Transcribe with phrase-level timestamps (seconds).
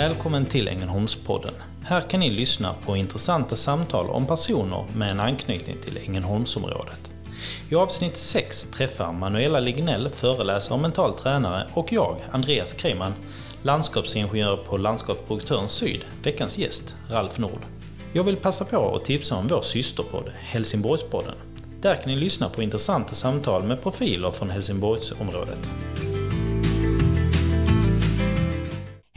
[0.00, 1.54] Välkommen till Ängelholmspodden.
[1.84, 7.10] Här kan ni lyssna på intressanta samtal om personer med en anknytning till Ängelholmsområdet.
[7.70, 13.14] I avsnitt 6 träffar Manuela Lignell, föreläsare och mental tränare, och jag, Andreas Kreman,
[13.62, 17.60] landskapsingenjör på Landskapsproduktören Syd, veckans gäst, Ralf Nord.
[18.12, 21.34] Jag vill passa på att tipsa om vår systerpodd, Helsingborgspodden.
[21.80, 25.70] Där kan ni lyssna på intressanta samtal med profiler från Helsingborgsområdet.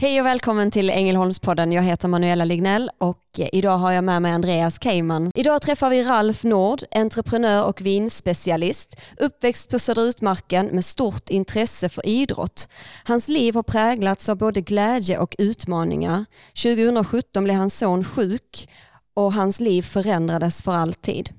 [0.04, 1.72] Hej och välkommen till Ängelholmspodden.
[1.72, 5.30] Jag heter Manuela Lignell och eh, idag har jag med mig Andreas Keiman.
[5.34, 12.06] Idag träffar vi Ralf Nord, entreprenör och vinspecialist, uppväxt på Söderutmarken med stort intresse för
[12.06, 12.68] idrott.
[13.04, 16.24] Hans liv har präglats av både glädje och utmaningar.
[16.62, 18.68] 2017 blev hans son sjuk
[19.14, 21.30] och hans liv förändrades för alltid.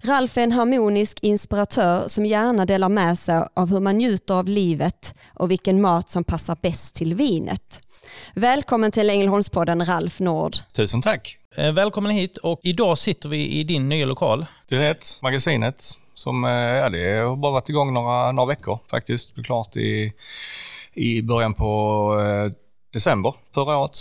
[0.00, 4.48] Ralf är en harmonisk inspiratör som gärna delar med sig av hur man njuter av
[4.48, 7.80] livet och vilken mat som passar bäst till vinet.
[8.34, 10.56] Välkommen till Ängelholmspodden Ralf Nord.
[10.72, 11.36] Tusen tack.
[11.56, 14.46] Eh, Välkommen hit och idag sitter vi i din nya lokal.
[14.68, 15.18] Det är rätt.
[15.22, 15.82] Magasinet
[16.14, 19.28] som, eh, ja det har bara varit igång några, några veckor faktiskt.
[19.28, 20.12] Det blev klart i,
[20.94, 21.70] i början på
[22.20, 22.52] eh,
[22.92, 23.96] december förra året.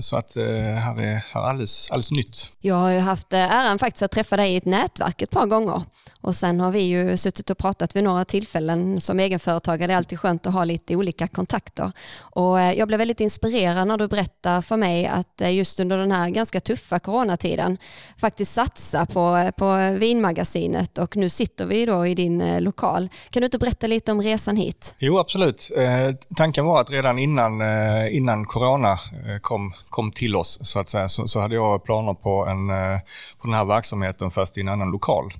[0.00, 2.52] Så att här är, här är alldeles, alldeles nytt.
[2.60, 5.82] Jag har ju haft äran faktiskt att träffa dig i ett nätverk ett par gånger
[6.20, 9.00] och sen har vi ju suttit och pratat vid några tillfällen.
[9.00, 11.92] Som egenföretagare det är alltid skönt att ha lite olika kontakter.
[12.20, 15.98] Och eh, jag blev väldigt inspirerad när du berättade för mig att eh, just under
[15.98, 17.78] den här ganska tuffa coronatiden
[18.20, 23.08] faktiskt satsa på, eh, på vinmagasinet och nu sitter vi då i din lokal.
[23.30, 24.94] Kan du inte berätta lite om resan hit?
[24.98, 25.70] Jo, absolut.
[25.76, 28.98] Eh, tanken var att redan innan, eh, innan corona
[29.40, 33.00] kom, kom till oss så att säga, så, så hade jag planer på, en, eh,
[33.38, 35.32] på den här verksamheten fast i en annan lokal.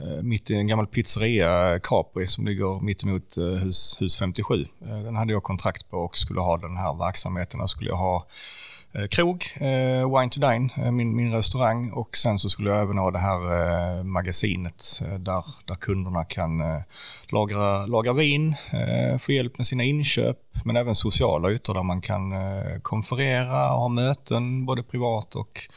[0.00, 4.18] Eh, mitt i en gammal pizzeria, eh, Capri, som ligger mitt emot eh, hus, hus
[4.18, 4.66] 57.
[4.78, 7.60] Den hade jag kontrakt på och skulle ha den här verksamheten.
[7.60, 8.26] Jag skulle jag ha
[9.10, 9.44] krog,
[10.18, 14.02] Wine to Dine, min, min restaurang och sen så skulle jag även ha det här
[14.02, 16.62] magasinet där, där kunderna kan
[17.28, 18.54] lagra, lagra vin,
[19.20, 22.32] få hjälp med sina inköp men även sociala ytor där man kan
[22.82, 25.68] konferera och ha möten både privat och,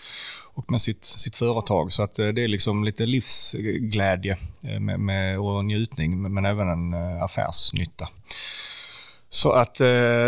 [0.58, 1.92] och med sitt, sitt företag.
[1.92, 6.70] Så att eh, det är liksom lite livsglädje eh, med, med, och njutning men även
[6.70, 8.10] en eh, affärsnytta.
[9.30, 9.76] Så att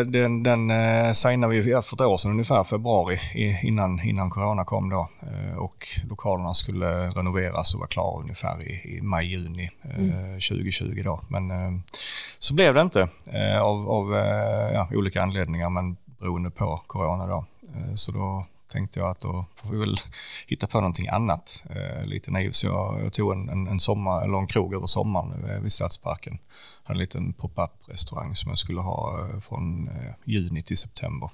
[0.05, 0.69] den, den
[1.15, 3.19] signade vi för ett år sedan ungefär, februari,
[3.63, 5.09] innan, innan corona kom då.
[5.57, 11.21] Och lokalerna skulle renoveras och vara klara ungefär i, i maj-juni eh, 2020 då.
[11.27, 11.51] Men
[12.39, 13.07] så blev det inte
[13.61, 14.13] av, av
[14.73, 17.45] ja, olika anledningar, men beroende på corona då.
[17.95, 19.97] Så då tänkte jag att då får vi väl
[20.47, 21.65] hitta på någonting annat.
[21.69, 24.87] Eh, lite naiv, så jag, jag tog en, en, en, sommar, eller en krog över
[24.87, 26.39] sommaren eh, vid Stadsparken.
[26.83, 31.29] Hade en liten pop-up restaurang som jag skulle ha eh, från eh, juni till september.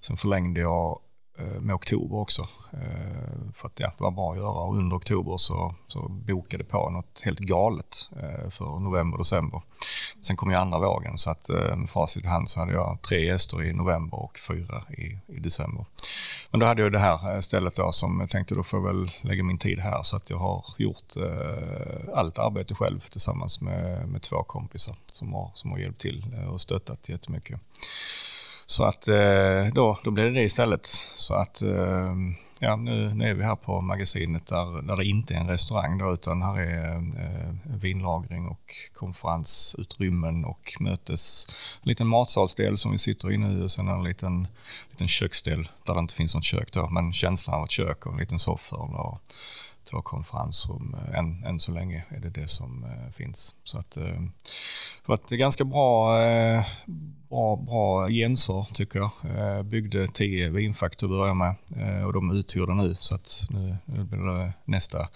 [0.00, 0.98] Sen förlängde jag
[1.40, 2.42] Eh, med oktober också.
[2.72, 4.60] Eh, för att ja, det var bra att göra.
[4.60, 9.62] Och under oktober så, så bokade på något helt galet eh, för november och december.
[10.20, 13.24] Sen kom ju andra vågen så att med facit i hand så hade jag tre
[13.24, 15.84] gäster i november och fyra i, i december.
[16.50, 19.10] Men då hade jag det här stället då som jag tänkte då får jag väl
[19.20, 21.12] lägga min tid här så att jag har gjort
[22.14, 26.60] allt arbete själv tillsammans med, med två kompisar som har, som har hjälpt till och
[26.60, 27.60] stöttat jättemycket.
[28.70, 30.86] Så att eh, då, då blev det det istället.
[31.16, 32.14] Så att eh,
[32.60, 35.98] ja, nu, nu är vi här på magasinet där, där det inte är en restaurang
[35.98, 41.46] då, utan här är eh, vinlagring och konferensutrymmen och mötes,
[41.82, 44.46] en liten matsalsdel som vi sitter i nu och sen en liten,
[44.90, 48.12] liten köksdel där det inte finns något kök då, men känslan av ett kök och
[48.12, 48.76] en liten soffa.
[48.76, 49.20] och
[49.84, 50.94] två konferensrum.
[50.94, 53.56] Eh, än, än så länge är det det som eh, finns.
[53.64, 56.64] Så att, eh, det var ett ganska bra, eh,
[57.28, 59.10] bra, bra gensvar tycker jag.
[59.36, 63.14] Eh, byggde tio vinfack till att börja med eh, och de är uthyrda nu så
[63.14, 65.08] att nu, nu blir det nästa,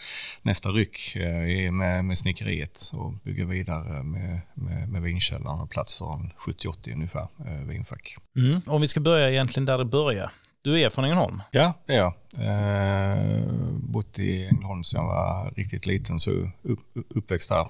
[0.42, 5.98] nästa ryck eh, med, med snickeriet och bygga vidare med, med, med vinkällaren och plats
[5.98, 8.16] för en 70-80 ungefär eh, vinfack.
[8.36, 8.60] Mm.
[8.66, 10.30] Om vi ska börja egentligen där det börjar.
[10.64, 11.42] Du är från Ängelholm.
[11.50, 12.14] Ja, det är jag.
[12.38, 16.30] Eh, bott i Ängelholm sedan jag var riktigt liten, så
[16.62, 16.80] upp,
[17.14, 17.68] uppväxt där.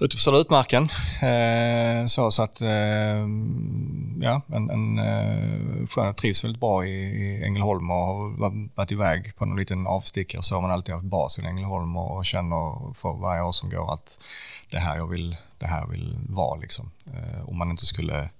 [0.00, 0.82] Ute på Södra Utmarken.
[1.22, 3.26] Eh, så, så att, eh,
[4.20, 8.92] ja, en, en eh, skön, jag trivs väldigt bra i, i Ängelholm och har varit
[8.92, 12.24] iväg på någon liten avstickare så har man alltid haft basen i Ängelholm och, och
[12.24, 14.20] känner för varje år som går att
[14.70, 16.90] det här jag vill, det här jag vill vara liksom.
[17.06, 18.30] Eh, om man inte skulle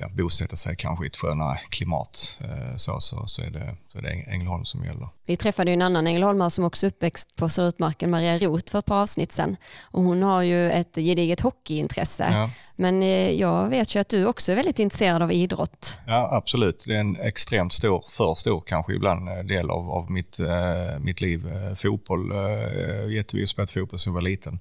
[0.00, 3.98] ja, bosätta sig kanske i ett skönare klimat eh, så, så, så, är det, så
[3.98, 5.08] är det Ängelholm som gäller.
[5.26, 8.86] Vi träffade en annan ängelholmare som också är uppväxt på Söderutmarken, Maria Roth, för ett
[8.86, 9.56] par avsnitt sedan.
[9.82, 12.28] Och hon har ju ett gediget hockeyintresse.
[12.32, 12.50] Ja.
[12.76, 15.94] Men eh, jag vet ju att du också är väldigt intresserad av idrott.
[16.06, 16.84] Ja, absolut.
[16.86, 20.38] Det är en extremt stor, för stor kanske ibland, eh, del av, av mitt,
[21.00, 21.50] mitt liv.
[21.76, 24.60] Fotboll, eh, jättevis spelat fotboll sedan jag var liten.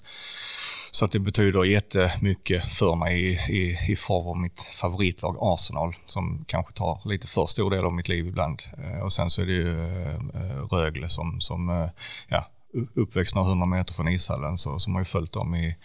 [0.98, 5.96] Så att det betyder jättemycket för mig i, i, i form av mitt favoritlag Arsenal
[6.06, 8.64] som kanske tar lite för stor del av mitt liv ibland.
[8.84, 11.90] Eh, och sen så är det ju eh, Rögle som, som eh,
[12.28, 12.48] ja,
[12.96, 15.76] uppväxt några hundra meter från ishallen så, som har ju följt dem i,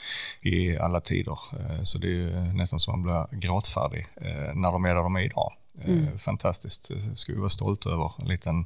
[0.40, 1.38] i alla tider.
[1.84, 4.06] Så det är ju nästan som man blir gråtfärdig
[4.54, 5.52] när de är där de är idag.
[5.84, 6.19] Mm.
[6.19, 8.12] Fantastiskt, det ska vi vara stolta över.
[8.19, 8.64] En liten,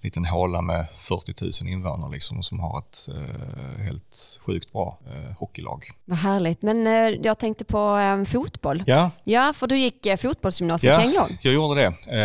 [0.00, 5.36] liten håla med 40 000 invånare liksom, som har ett eh, helt sjukt bra eh,
[5.38, 5.90] hockeylag.
[6.04, 8.82] Vad härligt, men eh, jag tänkte på eh, fotboll.
[8.86, 9.10] Ja.
[9.24, 11.34] ja, för du gick eh, fotbollsgymnasiet ja, i Ängelholm.
[11.42, 12.16] jag gjorde det.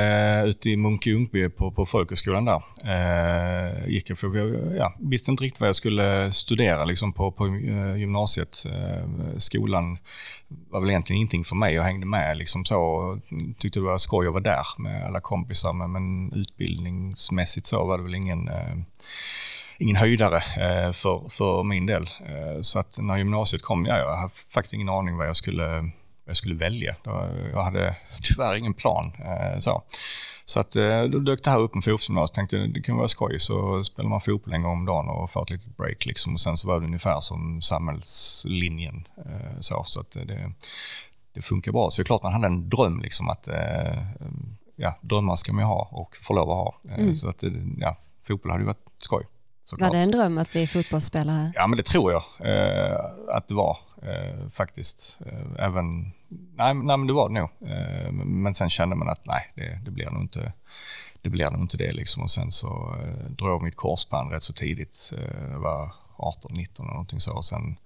[0.42, 2.64] Eh, ute i Munke på, på folkhögskolan där.
[2.84, 7.32] Eh, gick jag för, jag ja, visste inte riktigt vad jag skulle studera liksom, på,
[7.32, 8.66] på eh, gymnasiet.
[9.38, 9.98] skolan
[10.70, 11.74] var väl egentligen ingenting för mig.
[11.74, 13.20] Jag hängde med liksom så och
[13.58, 15.74] tyckte det var skoj att vara där med alla kompisar.
[15.74, 18.76] Men, men utbildningsmässigt så var det väl ingen, eh,
[19.78, 22.04] ingen höjdare eh, för, för min del.
[22.04, 25.68] Eh, så att när gymnasiet kom, ja, jag hade faktiskt ingen aning vad jag skulle,
[25.68, 25.92] vad
[26.26, 26.96] jag skulle välja.
[27.54, 29.12] Jag hade tyvärr ingen plan.
[29.20, 29.84] Eh, så.
[30.46, 32.36] Så att, eh, då dök det här upp med fotbollsgymnasiet.
[32.36, 33.40] Tänkte det kan vara skoj.
[33.40, 36.06] Så spelar man fotboll en gång om dagen och får ett litet break.
[36.06, 36.34] Liksom.
[36.34, 39.08] Och sen så var det ungefär som samhällslinjen.
[39.18, 40.52] Eh, så så att eh, det,
[41.34, 41.92] det funkar bra.
[41.92, 44.04] Så det är klart man hade en dröm liksom att eh,
[44.76, 46.96] ja, drömmar ska man ju ha och få lov att ha.
[46.98, 47.16] Mm.
[47.16, 47.44] Så att
[47.78, 47.98] ja,
[48.28, 49.28] fotboll hade ju varit skoj.
[49.64, 49.90] Såklart.
[49.90, 51.52] Var det en dröm att bli fotbollsspelare?
[51.56, 55.20] Ja, men det tror jag eh, att det var eh, faktiskt.
[55.26, 57.50] Eh, även, nej, nej, men det var det nog.
[57.72, 60.54] Eh, men sen kände man att nej, det, det blir nog inte
[61.22, 62.24] det blir nog inte det liksom.
[62.24, 65.14] Och sen så eh, drog mitt korsband rätt så tidigt.
[65.18, 67.34] Eh, var 18, 19 eller någonting så.
[67.34, 67.78] Och sen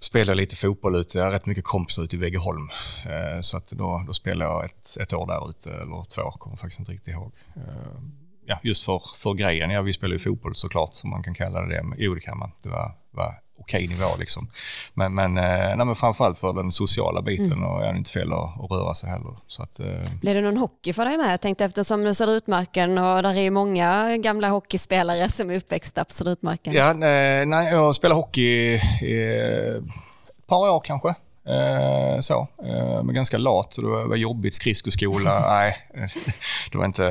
[0.00, 1.18] spelade lite fotboll ute.
[1.18, 2.68] Jag har rätt mycket kompisar ute i Vegeholm.
[3.06, 6.56] Eh, så att då, då spelade jag ett, ett år där ute, eller två, kommer
[6.56, 7.32] faktiskt inte riktigt ihåg.
[7.56, 8.02] Eh,
[8.46, 9.70] ja, just för, för grejen.
[9.70, 11.84] Ja, vi spelade ju fotboll såklart, som man kan kalla det.
[11.96, 12.50] Jo, det kan man.
[12.62, 14.48] Det var, var okej nivå liksom.
[14.94, 17.64] Men, men, eh, nej, men framförallt för den sociala biten mm.
[17.64, 19.36] och är det inte fel att, att, röra sig heller.
[19.46, 19.86] Så att, eh.
[20.20, 21.32] Blir det någon hockey för dig med?
[21.32, 26.14] Jag tänkte eftersom du Söderutmarken och där är många gamla hockeyspelare som är uppväxta på
[26.14, 26.72] Söderutmarken.
[26.72, 29.38] Ja, nej, nej, jag spelar hockey i
[30.38, 31.14] ett par år kanske.
[31.46, 34.54] Eh, så, eh, men ganska lat, så det var, var jobbigt.
[34.54, 35.76] Skridskoskola, nej,
[36.72, 37.04] det var inte,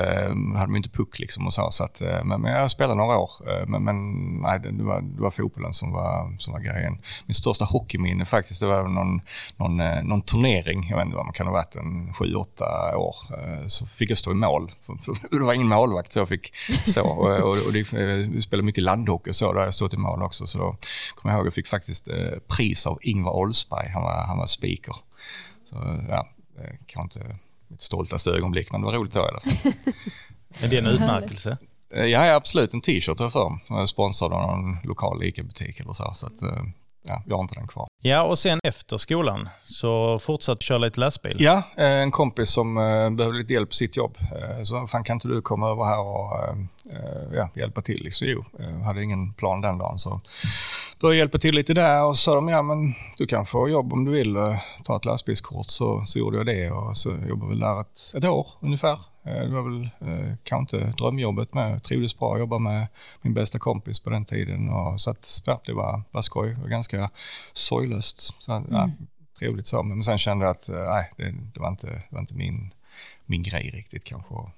[0.56, 1.72] hade man inte puck liksom och så.
[1.72, 5.02] så att, eh, men, men jag spelade några år, eh, men, men nej, det, var,
[5.02, 6.98] det var fotbollen som var, som var grejen.
[7.26, 9.22] Min största hockeyminne faktiskt, det var någon,
[9.58, 12.98] någon, eh, någon turnering, jag vet inte vad man kan ha varit, en sju, åtta
[12.98, 13.16] år.
[13.68, 14.72] Så fick jag stå i mål.
[15.32, 16.54] Det var ingen målvakt så jag fick
[16.84, 17.04] stå.
[17.04, 20.24] Och, och, och det, vi spelade mycket landhockey och så, där jag stått i mål
[20.24, 20.48] också.
[20.48, 20.76] Så då
[21.16, 22.08] kommer jag ihåg, jag fick faktiskt
[22.48, 23.90] pris av Ingvar Oldsberg.
[23.90, 24.96] Han var han var speaker.
[25.70, 27.38] Så ja, det kan inte
[27.68, 29.74] mitt stoltaste ögonblick, men det var roligt då i alla fall.
[30.64, 31.58] Är det en utmärkelse?
[31.96, 32.74] Eh, ja, absolut.
[32.74, 33.88] En t-shirt har jag för mig.
[33.88, 36.14] Sponsrad av någon lokal ICA-butik eller så.
[36.14, 36.64] så att, eh,
[37.08, 37.88] ja, jag har inte den kvar.
[38.06, 41.36] Ja, och sen efter skolan så fortsatte köra lite lastbil?
[41.40, 44.18] Ja, eh, en kompis som eh, behövde lite hjälp på sitt jobb.
[44.22, 46.58] Eh, så fan kan inte du komma över här och
[47.34, 48.04] ja, hjälpa till?
[48.04, 50.22] Liksom, jo, jag hade ingen plan den dagen så
[51.00, 53.94] började hjälpa till lite där och så sa de, ja men du kan få jobb
[53.94, 54.36] om du vill,
[54.84, 55.68] ta ett lastbilskort.
[55.68, 59.00] Så, så gjorde jag det och så jobbade väl där ett, ett år ungefär.
[59.24, 62.88] Det var väl eh, kanske inte drömjobbet men Jag trivdes bra att jobba med
[63.22, 64.70] min bästa kompis på den tiden.
[64.70, 66.50] Och, så att, ja, det var, var skoj.
[66.50, 67.10] Det var ganska
[68.02, 68.42] sorglöst.
[68.44, 68.68] Så, mm.
[68.72, 68.90] ja,
[69.40, 69.84] trevligt så.
[69.84, 72.74] Men sen kände jag att eh, nej, det, det, var inte, det var inte min
[73.26, 74.52] min grej riktigt kanske att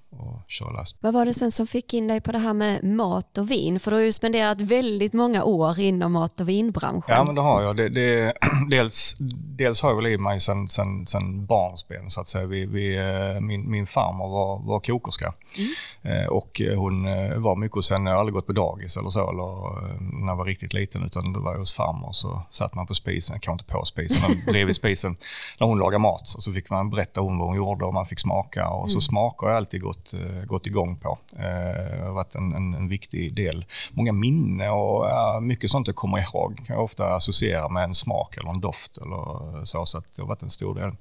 [0.48, 1.00] köra lastbil.
[1.02, 3.80] Vad var det sen som fick in dig på det här med mat och vin?
[3.80, 7.16] För du har ju spenderat väldigt många år inom mat och vinbranschen.
[7.16, 7.76] Ja men det har jag.
[7.76, 8.34] Det, det,
[8.70, 9.16] dels,
[9.58, 12.46] dels har jag väl i mig sen, sen, sen barnsben så att säga.
[12.46, 15.70] Vi, vi, eh, min, min farmor var, var kokerska mm.
[16.02, 18.10] Eh, och hon eh, var mycket hos henne.
[18.10, 19.76] Jag har aldrig gått på dagis eller så eller
[20.22, 23.40] när jag var riktigt liten utan det var hos farmor så satt man på spisen,
[23.40, 25.18] kanske inte på spisen men bredvid spisen
[25.60, 28.06] när hon lagade mat och så fick man berätta om vad hon gjorde och man
[28.06, 29.02] fick smaka och så mm.
[29.02, 31.18] smakar jag alltid gått, eh, gått igång på.
[31.36, 33.66] Det har varit en, en, en viktig del.
[33.92, 37.94] Många minnen och ja, mycket sånt jag kommer ihåg kan jag ofta associera med en
[37.94, 40.92] smak eller en doft eller så, så att det har varit en stor del.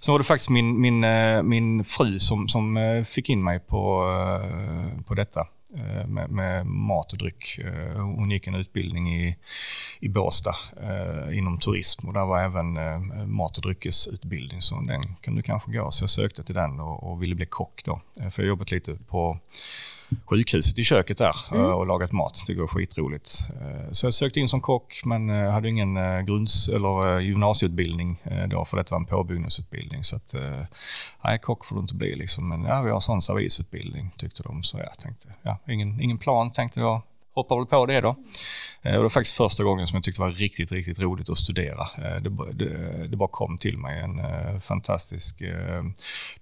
[0.00, 4.04] Sen var det faktiskt min, min, eh, min fru som, som fick in mig på,
[5.06, 5.46] på detta.
[5.76, 7.58] Eh, med, med, mat och dryck.
[7.58, 9.36] Eh, hon gick en utbildning i,
[10.00, 15.14] i Båstad eh, inom turism och där var även eh, mat och dryckesutbildning så den
[15.20, 15.90] kunde kanske gå.
[15.90, 18.00] Så jag sökte till den och, och ville bli kock då.
[18.20, 19.38] Eh, för jag har jobbat lite på
[20.26, 21.66] sjukhuset i köket där mm.
[21.66, 22.44] och lagat mat.
[22.46, 23.26] Det går skitroligt.
[23.92, 28.94] Så jag sökte in som kock men hade ingen grunds eller gymnasieutbildning då för detta
[28.94, 30.04] var en påbyggnadsutbildning.
[30.04, 30.34] Så att,
[31.24, 32.48] nej, kock får du inte bli liksom.
[32.48, 34.62] Men ja, vi har sån servisutbildning tyckte de.
[34.62, 37.02] Så jag tänkte, ja, ingen, ingen plan tänkte jag
[37.38, 38.16] hoppar väl på det då.
[38.82, 41.30] Eh, och det var faktiskt första gången som jag tyckte det var riktigt, riktigt roligt
[41.30, 41.88] att studera.
[41.98, 45.42] Eh, det, det, det bara kom till mig en eh, fantastisk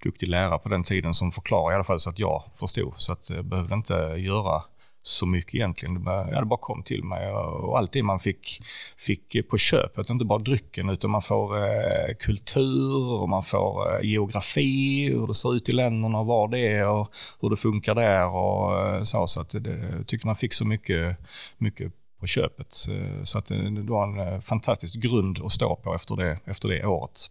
[0.03, 2.95] duktig lärare på den tiden som förklarade i alla fall så att jag förstod.
[2.97, 4.62] Så att jag behövde inte göra
[5.07, 5.95] så mycket egentligen.
[5.95, 6.01] Det
[6.45, 8.63] bara, kom till mig och allt det man fick,
[8.97, 14.11] fick på köpet, inte bara drycken utan man får eh, kultur och man får eh,
[14.11, 17.09] geografi, hur det ser ut i länderna och var det är och
[17.41, 19.27] hur det funkar där och eh, så.
[19.27, 21.17] Så att det, jag tyckte man fick så mycket,
[21.59, 22.75] mycket på köpet.
[22.93, 26.39] Eh, så att det, det var en eh, fantastisk grund att stå på efter det,
[26.45, 27.31] efter det året.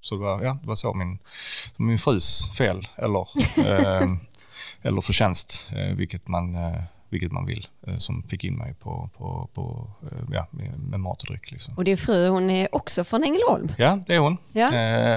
[0.00, 1.18] Så det var, ja, det var så min,
[1.76, 3.28] min frus fel, eller
[4.82, 9.10] eller förtjänst, eh, vilket man, eh, vilket man vill, eh, som fick in mig på,
[9.16, 9.90] på, på,
[10.32, 10.46] ja,
[10.90, 11.50] med, mat och dryck.
[11.50, 11.74] Liksom.
[11.76, 13.72] Och din fru hon är också från Ängelholm?
[13.78, 14.36] Ja, det är hon.
[14.52, 14.70] Ja.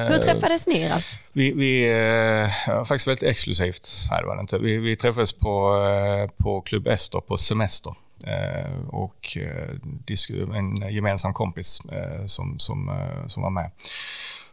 [0.09, 0.95] Hur träffades ni då?
[1.33, 1.89] Vi, vi
[2.45, 4.59] eh, faktiskt väldigt exklusivt, nej det var det inte.
[4.59, 5.77] Vi, vi träffades på,
[6.37, 7.95] på Klubb Ester på semester.
[8.89, 9.37] Och
[10.55, 11.81] en gemensam kompis
[12.25, 13.71] som, som, som var med.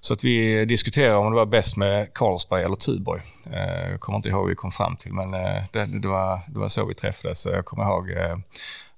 [0.01, 3.23] Så att vi diskuterade om det var bäst med Carlsberg eller Tuborg.
[3.53, 6.09] Eh, jag eh, kommer inte ihåg hur vi kom fram till, men eh, det, det,
[6.09, 7.47] var, det var så vi träffades.
[7.47, 8.37] Jag kommer ihåg eh,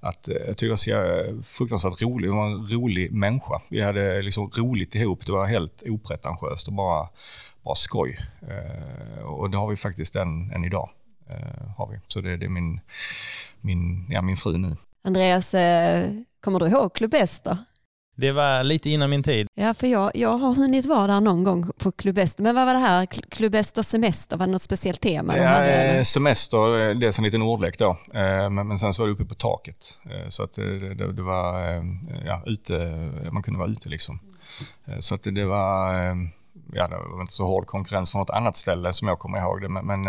[0.00, 2.28] att eh, jag tyckte att jag var fruktansvärt rolig.
[2.28, 3.60] Hon var en rolig människa.
[3.68, 5.26] Vi hade liksom roligt ihop.
[5.26, 7.08] Det var helt opretentiöst och bara,
[7.62, 8.18] bara skoj.
[8.48, 10.90] Eh, och det har vi faktiskt än, än idag.
[11.76, 12.00] Har vi.
[12.08, 12.80] Så det, det är min,
[13.60, 14.76] min, ja, min fru nu.
[15.04, 15.50] Andreas,
[16.40, 17.58] kommer du ihåg Club Ester?
[18.16, 19.48] Det var lite innan min tid.
[19.54, 22.42] Ja, för jag, jag har hunnit vara där någon gång på Klubbester.
[22.42, 23.06] Men vad var det här?
[23.06, 24.36] Klubbester semester?
[24.36, 25.36] Var det något speciellt tema?
[25.36, 27.90] Ja, hade, semester, eh, dels en liten ordlek då.
[28.14, 29.98] Eh, men, men sen så var det uppe på taket.
[30.10, 31.60] Eh, så att det, det, det var,
[32.26, 32.74] ja, ute,
[33.32, 34.18] man kunde vara ute liksom.
[34.98, 35.94] Så att det, det var,
[36.72, 39.60] ja, det var inte så hård konkurrens från något annat ställe som jag kommer ihåg
[39.60, 39.68] det.
[39.68, 40.04] Men, men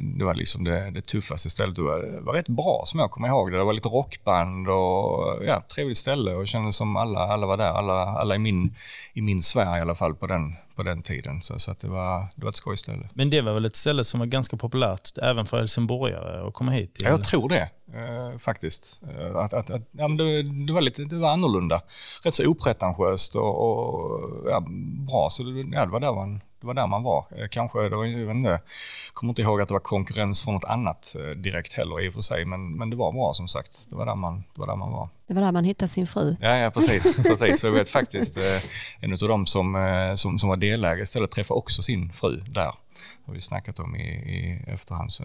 [0.00, 1.76] det, var liksom det, det tuffaste stället.
[1.76, 3.58] Det var, det var rätt bra som jag kommer ihåg det.
[3.58, 7.72] Det var lite rockband och ja, trevligt ställe och kändes som alla, alla var där.
[7.72, 8.74] Alla, alla i, min,
[9.12, 11.42] i min sfär i alla fall på den, på den tiden.
[11.42, 13.08] Så, så att det, var, det var ett skojställe.
[13.14, 16.70] Men det var väl ett ställe som var ganska populärt även för helsingborgare att komma
[16.70, 17.04] hit till?
[17.04, 19.02] Ja, jag tror det eh, faktiskt.
[19.18, 21.82] Eh, att, att, att, ja, men det, det, var lite det var annorlunda.
[22.22, 24.20] Rätt så opretentiöst och, och
[24.50, 24.64] ja,
[25.08, 25.28] bra.
[25.30, 27.26] Så det, ja, det var där man det var där man var.
[27.36, 28.60] Eh, kanske, det var, jag vet inte,
[29.12, 32.14] kommer inte ihåg att det var konkurrens från något annat eh, direkt heller i och
[32.14, 33.86] för sig, men, men det var bra som sagt.
[33.90, 35.08] Det var, där man, det var där man var.
[35.26, 36.36] Det var där man hittade sin fru.
[36.40, 37.22] Ja, ja precis.
[37.22, 37.60] precis.
[37.60, 38.42] Så jag vet faktiskt eh,
[39.00, 39.76] en av dem som,
[40.16, 42.72] som, som var delägare istället träffade också sin fru där.
[43.24, 45.12] Det har vi snackat om i, i efterhand.
[45.12, 45.24] Så,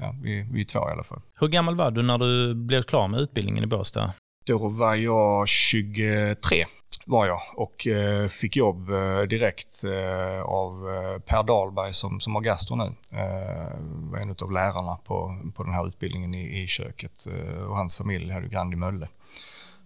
[0.00, 1.20] ja, vi, vi är två i alla fall.
[1.40, 4.12] Hur gammal var du när du blev klar med utbildningen i Båstad?
[4.46, 6.66] Då var jag 23
[7.04, 12.34] var jag och eh, fick jobb eh, direkt eh, av eh, Per Dahlberg som, som
[12.34, 12.92] har gastro nu.
[13.12, 13.78] Eh,
[14.10, 17.98] var en av lärarna på, på den här utbildningen i, i köket eh, och hans
[17.98, 19.08] familj hade Grand i Mölle.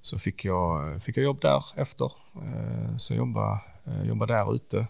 [0.01, 2.13] Så fick jag, fick jag jobb där efter.
[2.97, 3.61] Så jag jobbade,
[4.05, 4.87] jobbade där ute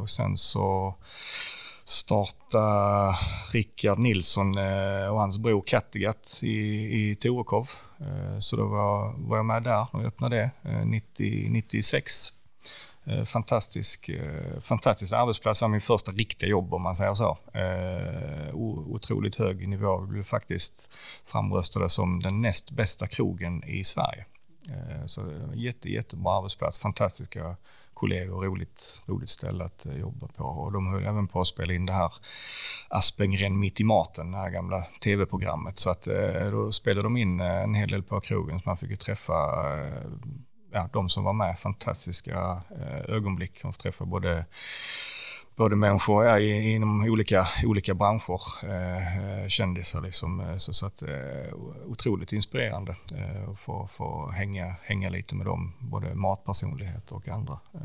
[0.00, 0.94] och sen så
[1.88, 3.14] starta
[3.52, 6.56] Rickard Nilsson eh, och hans bror Kattegatt i,
[7.10, 7.70] i Torekov.
[8.00, 12.32] Eh, så då var, var jag med där när vi öppnade det, eh, 90, 96.
[13.26, 14.10] Fantastisk,
[14.62, 17.38] fantastisk arbetsplats, det var min första riktiga jobb om man säger så.
[18.86, 20.90] Otroligt hög nivå, vi blev faktiskt
[21.24, 24.24] framröstade som den näst bästa krogen i Sverige.
[25.06, 27.56] Så jätte, jättebra arbetsplats, fantastiska
[27.96, 30.44] kollegor, roligt, roligt ställe att eh, jobba på.
[30.44, 32.12] Och de höll även på att spela in det här
[32.88, 35.78] Aspengren mitt i maten, det här gamla tv-programmet.
[35.78, 38.76] Så att eh, då spelade de in eh, en hel del på krogen så man
[38.76, 39.34] fick ju träffa
[40.72, 42.62] ja, de som var med, fantastiska
[43.08, 43.64] ögonblick.
[43.64, 44.44] Man får träffa både
[45.56, 50.40] både människor ja, inom olika, olika branscher, eh, kändisar liksom.
[50.40, 55.46] Eh, så, så att, eh, otroligt inspirerande eh, att få, få hänga, hänga lite med
[55.46, 57.58] dem, både matpersonligheter och andra.
[57.74, 57.80] Eh,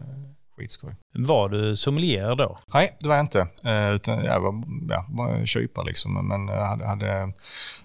[0.57, 0.95] skitskoj.
[1.13, 2.57] Var du sommelier då?
[2.73, 3.47] Nej, det var jag inte.
[3.63, 7.33] Eh, utan jag var, ja, var kypare liksom, men jag hade, hade,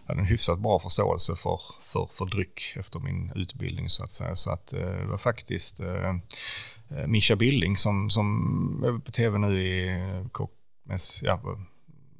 [0.06, 4.36] hade en hyfsat bra förståelse för, för, för dryck efter min utbildning så att säga.
[4.36, 6.14] Så att eh, det var faktiskt Eh,
[7.06, 10.00] Mischa Billing som, som är på tv nu i
[10.32, 10.50] kock,
[10.84, 11.40] mest, ja,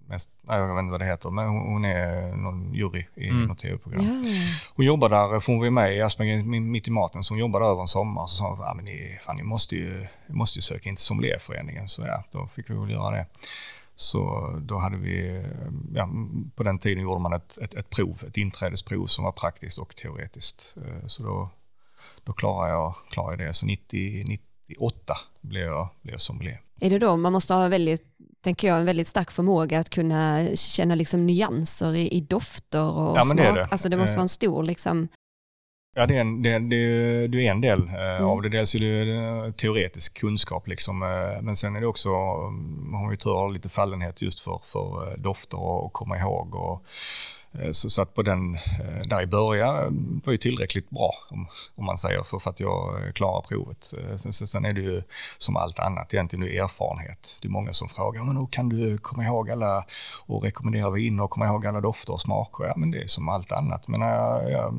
[0.09, 3.29] mest, nej, jag vet inte vad det heter, men hon, hon är någon jury i
[3.29, 3.45] mm.
[3.45, 4.05] något tv-program.
[4.05, 4.33] Ja.
[4.75, 7.67] Hon jobbar där, för hon var med i Asperger mitt i maten, så hon jobbade
[7.67, 8.27] över en sommar.
[8.27, 10.97] Så sa hon, ah, men ni, fan, ni måste ju, ni måste ju söka in
[10.97, 11.89] till sommelierföreningen.
[11.89, 13.27] Så ja, då fick vi väl göra det.
[13.95, 15.45] Så då hade vi,
[15.95, 16.09] ja,
[16.55, 19.97] på den tiden gjorde man ett, ett, ett, prov, ett inträdesprov som var praktiskt och
[19.97, 20.77] teoretiskt.
[21.07, 21.49] Så då,
[22.25, 23.55] då klarade jag, klarade jag det.
[23.55, 24.25] Så 90,
[24.69, 26.61] 98 blev jag, blev jag sommelier.
[26.81, 28.05] Är det då man måste ha väldigt,
[28.41, 33.17] tänker jag, en väldigt stark förmåga att kunna känna liksom nyanser i, i dofter och
[33.17, 33.37] ja, smak?
[33.37, 33.69] Det, det.
[33.71, 35.09] Alltså det måste vara en stor liksom...
[35.99, 38.25] Ja, det är en, det, det, det är en del mm.
[38.25, 38.49] av det.
[38.49, 42.11] Dels är det teoretisk kunskap, liksom, eh, men sen är det också,
[42.91, 46.55] man har ju tur lite fallenhet just för, för eh, dofter och komma ihåg.
[46.55, 50.39] Och, Eh, Eh, så, så, att på den, eh, där i början eh, var ju
[50.39, 53.93] tillräckligt bra om, om man säger för, för att jag klarar provet.
[54.17, 55.03] Sen, sen är det ju
[55.39, 57.39] som allt annat egentligen nu erfarenhet.
[57.43, 59.85] Det är många som frågar, men hur kan du komma ihåg alla
[60.27, 62.65] och rekommendera viner och komma ihåg alla dofter och smaker?
[62.65, 63.89] Ja, men det är som allt annat.
[63.89, 64.75] Men jag, jag,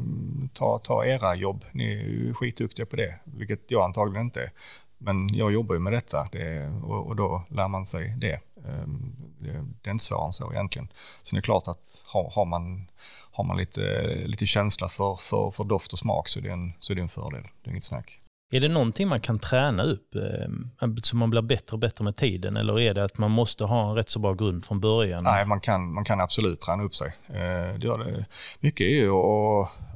[0.53, 4.51] ta, ta era jobb, ni är ju skitduktiga på det, vilket jag antagligen inte är.
[4.97, 8.39] Men jag jobbar ju med detta det, och, och, då lär man sig det.
[8.67, 9.15] Ehm,
[9.47, 10.87] det, det är inte svårare än så egentligen.
[11.21, 12.87] Sen är det klart att har, har man,
[13.31, 16.73] har man lite, lite känsla för, för, för doft och smak så är, det en,
[16.79, 17.43] så är det en fördel.
[17.63, 18.19] Det är inget snack.
[18.51, 22.15] Är det någonting man kan träna upp eh, så man blir bättre och bättre med
[22.15, 25.23] tiden eller är det att man måste ha en rätt så bra grund från början?
[25.23, 27.07] Nej, man kan, man kan absolut träna upp sig.
[27.27, 28.25] Eh, det gör det.
[28.59, 29.11] Mycket är ju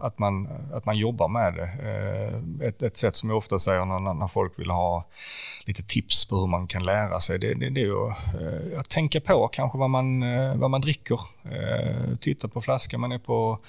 [0.01, 1.63] att man, att man jobbar med det.
[1.63, 5.07] Eh, ett, ett sätt som jag ofta säger när, när folk vill ha
[5.65, 8.89] lite tips på hur man kan lära sig, det, det, det är ju att, att
[8.89, 10.19] tänka på kanske vad man,
[10.59, 11.19] vad man dricker.
[12.19, 13.59] Titta på flaskan, man är på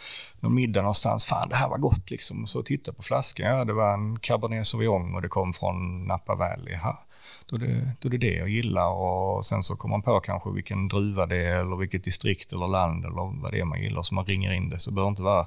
[0.41, 1.25] någon middag någonstans.
[1.25, 2.47] Fan, det här var gott liksom.
[2.47, 3.47] Så titta på flaskan.
[3.47, 6.77] Ja, det var en Cabernet Sauvignon och det kom från Napa Valley.
[6.77, 6.99] Ha,
[7.47, 10.21] då, är det, då är det det jag gillar och sen så kommer man på
[10.21, 13.83] kanske vilken druva det är eller vilket distrikt eller land eller vad det är man
[13.83, 14.79] gillar så man ringer in det.
[14.79, 15.47] Så det behöver inte vara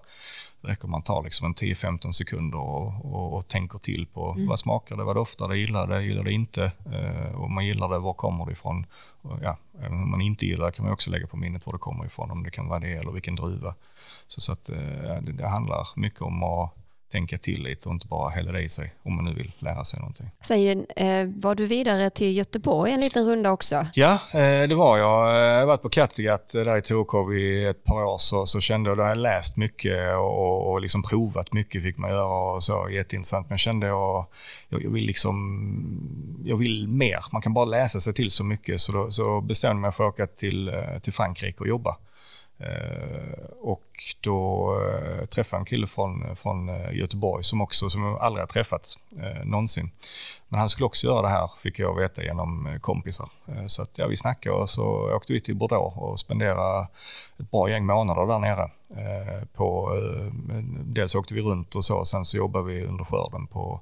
[0.62, 4.48] det räcker man tar liksom en 10-15 sekunder och, och, och, tänker till på mm.
[4.48, 6.72] vad smakar det, vad doftar det, gillar det, gillar det inte.
[6.94, 8.86] Eh, om man gillar det, var kommer det ifrån?
[9.22, 11.74] Och ja, även om man inte gillar det kan man också lägga på minnet var
[11.74, 13.76] det kommer ifrån, om det kan vara det eller vilken druva.
[14.28, 18.08] Så, så att, eh, det, det handlar mycket om att tänka till lite och inte
[18.08, 20.32] bara hälla i sig om man nu vill lära sig någonting.
[20.42, 23.88] Sen eh, var du vidare till Göteborg en liten runda också?
[23.94, 25.36] Ja, eh, det var jag.
[25.36, 28.60] Jag har varit på Kattegatt eh, där i Torekov i ett par år så, så
[28.60, 32.64] kände jag, då jag läst mycket och, och liksom provat mycket fick man göra och
[32.64, 33.50] så, jätteintressant.
[33.50, 34.26] Men kände jag,
[34.70, 35.36] jag, jag vill liksom,
[36.46, 37.26] jag vill mer.
[37.32, 40.08] Man kan bara läsa sig till så mycket så då så bestämde jag mig för
[40.08, 41.98] att åka till, eh, till Frankrike och jobba.
[42.58, 43.84] Eh, och
[44.22, 48.48] då eh, träffade jag en kille från, från eh, Göteborg som också, som aldrig har
[48.48, 49.92] träffats eh, någonsin.
[50.48, 53.30] Men han skulle också göra det här, fick jag veta genom kompisar.
[53.68, 56.88] Så att, ja, vi snackade och så åkte vi till Bordeaux och spenderade
[57.40, 58.70] ett bra gäng månader där nere.
[59.54, 59.92] På,
[60.84, 63.80] dels åkte vi runt och så, sen så jobbade vi under skörden på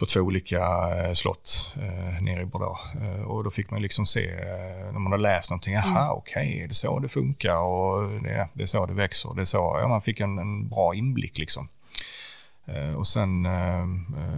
[0.00, 2.80] på två olika eh, slott eh, nere i Bordeaux.
[2.94, 6.10] Eh, och då fick man liksom se, eh, när man har läst någonting, jaha mm.
[6.10, 9.34] okej, okay, är det så det funkar och det, det är så det växer.
[9.34, 11.68] Det är så, ja, man fick en, en bra inblick liksom.
[12.66, 13.86] Eh, och sen eh,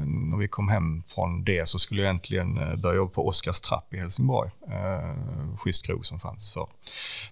[0.07, 3.95] när vi kom hem från det så skulle jag äntligen börja jobba på Oskars trapp
[3.95, 4.51] i Helsingborg.
[5.59, 6.67] Schysst krog som fanns för.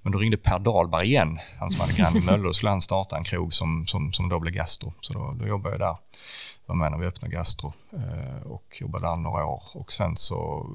[0.02, 2.80] Men då ringde Per Dahlberg igen, han som hade grann i Mölle, och skulle han
[2.80, 4.92] starta en krog som, som, som då blev gastro.
[5.00, 5.96] Så då, då jobbade jag där
[6.70, 9.62] var med när vi öppnade Gastro eh, och jobbade där några år.
[9.72, 10.66] Och sen så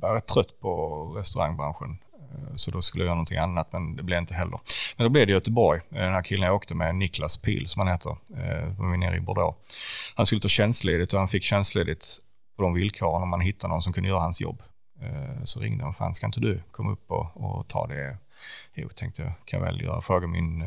[0.00, 1.98] var jag trött på restaurangbranschen.
[2.14, 4.60] Eh, så då skulle jag göra någonting annat, men det blev inte heller.
[4.96, 5.80] Men då blev det Göteborg.
[5.90, 8.16] Eh, den här killen jag åkte med, Niklas Pil som han heter,
[8.78, 9.58] var vi nere i Bordeaux.
[10.14, 12.18] Han skulle ta tjänstledigt och han fick tjänstledigt
[12.56, 14.62] på de villkoren om man hittade någon som kunde göra hans jobb.
[15.44, 18.18] Så ringde han, fan ska inte du komma upp och, och ta det?
[18.74, 20.00] Jo, tänkte jag, kan jag väl göra.
[20.00, 20.64] Fråga min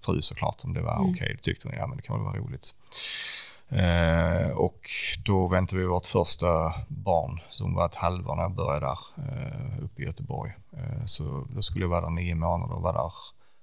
[0.00, 1.10] fru såklart om det var mm.
[1.10, 1.14] okej.
[1.14, 1.32] Okay.
[1.36, 2.74] Det tyckte hon, ja men det kan väl vara roligt.
[3.68, 4.90] Eh, och
[5.24, 9.84] då väntade vi vårt första barn som var ett halvår när jag började där eh,
[9.84, 10.52] uppe i Göteborg.
[10.72, 13.12] Eh, så då skulle jag vara där nio månader och vara där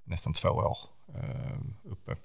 [0.03, 0.77] nästan två år
[1.15, 2.15] eh, uppe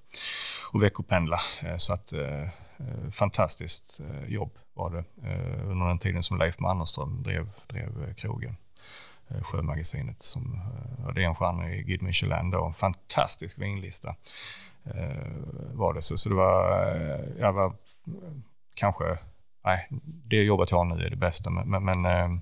[0.73, 1.39] och veckopendla.
[1.61, 2.41] Eh, så att eh,
[2.77, 5.03] eh, fantastiskt jobb var det
[5.65, 8.57] under den tiden som Leif Mannerström drev, drev krogen.
[9.41, 10.59] Sjömagasinet som
[11.15, 14.15] det är en stjärna i Guide Michelin då, en fantastisk vinlista.
[14.85, 15.31] Eh,
[15.73, 16.01] var det.
[16.01, 17.73] Så, så det var, eh, jag var
[18.73, 19.17] kanske,
[19.65, 21.49] nej, det jobbet jag har nu är det bästa.
[21.49, 22.39] Men, men, men eh,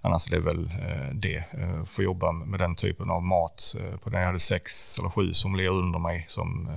[0.00, 0.70] annars är det väl
[1.12, 1.44] det,
[1.86, 3.76] få jobba med den typen av mat.
[4.02, 6.70] På den jag hade sex eller sju som ler under mig som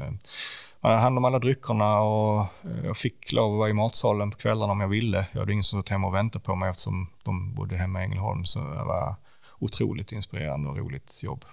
[0.84, 2.48] man hade hand om alla dryckerna och
[2.84, 5.26] jag fick lov att vara i matsalen på kvällarna om jag ville.
[5.32, 8.06] Jag hade ingen som satt hemma och väntade på mig eftersom de bodde hemma i
[8.06, 8.46] Ängelholm.
[8.46, 9.16] Så det var
[9.60, 11.46] otroligt inspirerande och roligt jobb.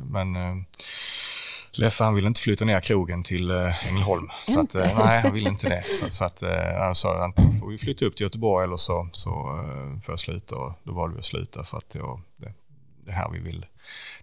[0.00, 0.36] Men
[1.78, 4.28] Leffe han ville inte flytta ner krogen till eh, Ängelholm.
[4.46, 5.82] Så att, eh, nej, han ville inte det.
[5.82, 9.08] Så, så att, eh, han sa att får vi flytta upp till Göteborg eller så,
[9.12, 9.30] så
[10.04, 10.56] får jag sluta.
[10.56, 12.52] Och då valde vi att sluta för att jag, det,
[13.04, 13.66] det här vi vill,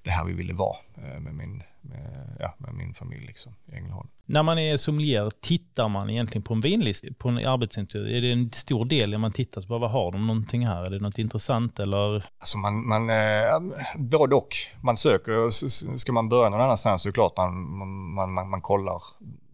[0.04, 0.78] det här vi ville vara
[1.20, 4.10] med min, med, ja, med min familj liksom, i Ängelholm.
[4.26, 8.18] När man är sommelier, tittar man egentligen på en vinlista, på en arbetsintervju?
[8.18, 10.86] Är det en stor del när man tittar på vad har de någonting här?
[10.86, 12.26] Är det något intressant eller?
[12.40, 14.56] Alltså man, man eh, både och.
[14.82, 15.50] Man söker,
[15.98, 17.76] ska man börja någon annanstans så är det klart man,
[18.14, 19.02] man, man, man kollar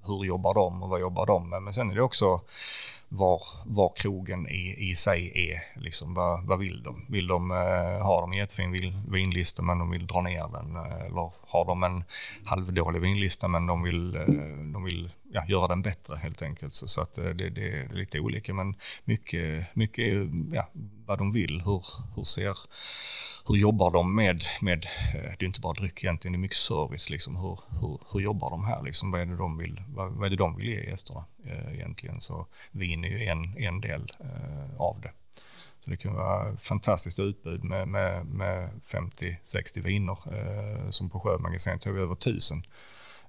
[0.06, 1.62] hur jobbar de och vad jobbar de med.
[1.62, 2.42] Men sen är det också
[3.10, 5.82] var, var krogen i, i sig är.
[5.82, 7.06] Liksom, vad, vad vill de?
[7.10, 8.72] Vill de eh, ha de jättefin
[9.12, 10.76] vinlista men de vill dra ner den?
[10.76, 12.04] Eh, eller har de en
[12.46, 14.24] halvdålig vinlista men de vill, eh,
[14.80, 16.74] de vill ja, göra den bättre helt enkelt.
[16.74, 20.70] Så, så att eh, det, det, är lite olika men mycket, mycket är ja,
[21.06, 21.62] vad de vill.
[21.62, 21.84] Hur,
[22.16, 22.58] hur ser
[23.48, 26.58] hur jobbar de med, med, eh, det är inte bara dryck egentligen, det är mycket
[26.58, 27.10] service.
[27.10, 27.36] Liksom.
[27.36, 28.84] Hur, hur, hur jobbar de här?
[28.84, 29.12] Liksom?
[29.12, 32.22] Vad, är det de vill, vad, vad är det de vill ge gästerna eh, egentligen?
[32.22, 35.12] Så vin är ju en, en del eh, av det.
[35.80, 40.18] Så det kan vara fantastiskt utbud med, med, med 50-60 viner.
[40.34, 42.64] Eh, som på Sjömagasinet har vi över 1000 eh,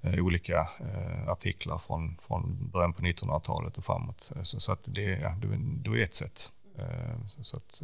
[0.03, 4.33] Eh, olika eh, artiklar från, från början på 1900-talet och framåt.
[4.37, 5.47] Eh, så, så att det, ja, det,
[5.91, 6.53] det är ett sätt.
[6.79, 7.83] Eh, så, så att,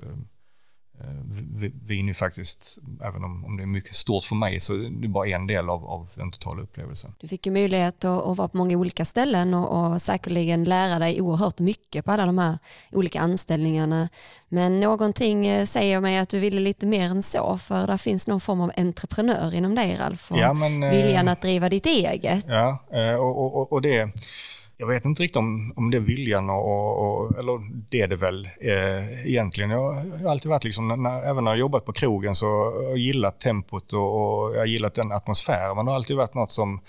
[1.01, 5.03] Eh, vin är faktiskt, även om, om det är mycket stort för mig, så är
[5.03, 7.15] det bara en del av, av den totala upplevelsen.
[7.21, 10.99] Du fick ju möjlighet att, att vara på många olika ställen och, och säkerligen lära
[10.99, 12.59] dig oerhört mycket på alla de här
[12.93, 14.09] olika anställningarna.
[14.49, 18.27] Men någonting eh, säger mig att du ville lite mer än så, för det finns
[18.27, 21.87] någon form av entreprenör inom dig Ralf, och ja, men, eh, viljan att driva ditt
[21.87, 22.45] eget.
[22.49, 22.79] Ja,
[23.19, 24.13] och, och, och det
[24.79, 27.61] jag vet inte riktigt om, om det är viljan och, och, eller
[27.91, 29.71] det är det väl eh, egentligen.
[29.71, 32.99] Jag, har alltid varit liksom, när, även när jag jobbat på krogen så har jag
[32.99, 35.77] gillat tempot och, och jag har gillat den atmosfären.
[35.77, 36.81] Men det har alltid varit något som,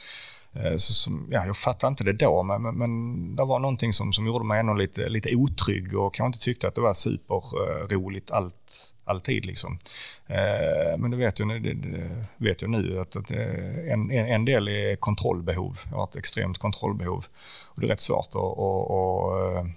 [0.64, 3.94] Eh, så som ja, jag fattade inte det då, men, men, men det var någonting
[3.94, 6.94] som, som gjorde mig ändå lite, lite otrygg och kanske inte tyckte att det var
[6.94, 9.46] superroligt allt, alltid.
[9.46, 9.80] Liksom.
[10.28, 14.46] Eh, men det vet jag, det, det vet jag nu att, att eh, en, en
[14.46, 15.80] del är kontrollbehov.
[15.92, 17.26] Jag har ett extremt kontrollbehov.
[17.64, 19.68] Och det är rätt svårt att, och, och,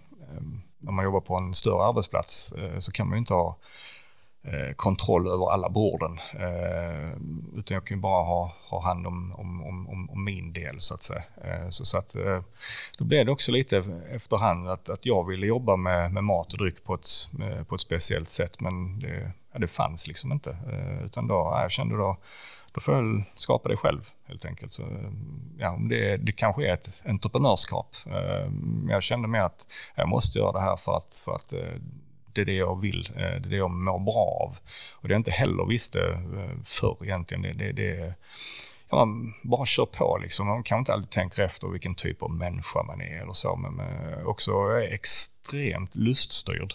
[0.78, 3.56] när man jobbar på en större arbetsplats så kan man ju inte ha
[4.42, 6.18] Eh, kontroll över alla borden.
[6.32, 7.10] Eh,
[7.56, 10.94] utan jag kan ju bara ha, ha hand om, om, om, om min del så
[10.94, 11.22] att säga.
[11.44, 12.16] Eh, så, så att,
[12.98, 16.58] då blev det också lite efterhand att, att jag ville jobba med, med mat och
[16.58, 17.08] dryck på ett,
[17.68, 20.56] på ett speciellt sätt men det, ja, det fanns liksom inte.
[21.04, 22.16] Utan då, jag kände då
[22.72, 24.72] då får jag skapa det själv helt enkelt.
[24.72, 24.82] Så,
[25.58, 27.96] ja, det, det kanske är ett entreprenörskap.
[28.06, 28.52] Eh,
[28.88, 31.74] jag kände mer att jag måste göra det här för att, för att eh,
[32.32, 34.58] det är det jag vill, eh, det är det jag mår bra av.
[34.92, 38.14] Och det jag inte heller visste eh, förr egentligen, det, det, det
[38.90, 40.46] ja, man bara kör på liksom.
[40.46, 43.80] Man kan inte alltid tänka efter vilken typ av människa man är eller så, men
[43.80, 46.74] eh, också är extremt luststyrd.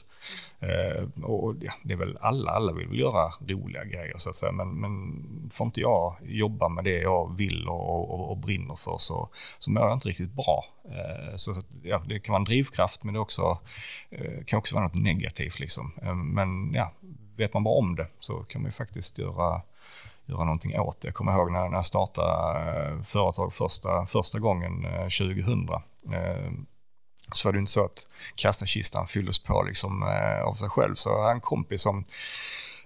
[0.59, 4.35] Eh, och ja, det är väl alla, alla vill väl göra roliga grejer så att
[4.35, 8.75] säga, men, men får inte jag jobba med det jag vill och, och, och brinner
[8.75, 10.65] för så, så mår jag inte riktigt bra.
[10.85, 13.57] Eh, så ja, det kan vara en drivkraft men det också,
[14.09, 15.91] eh, kan också vara något negativt liksom.
[16.01, 16.91] Eh, men ja,
[17.35, 19.61] vet man bara om det så kan man ju faktiskt göra
[20.25, 21.07] göra någonting åt det.
[21.07, 25.69] Jag kommer ihåg när, jag startade eh, företag första, första gången eh, 2000
[27.33, 30.95] så var det inte så att kassakistan fylldes på liksom, eh, av sig själv.
[30.95, 32.05] Så jag hade en kompis som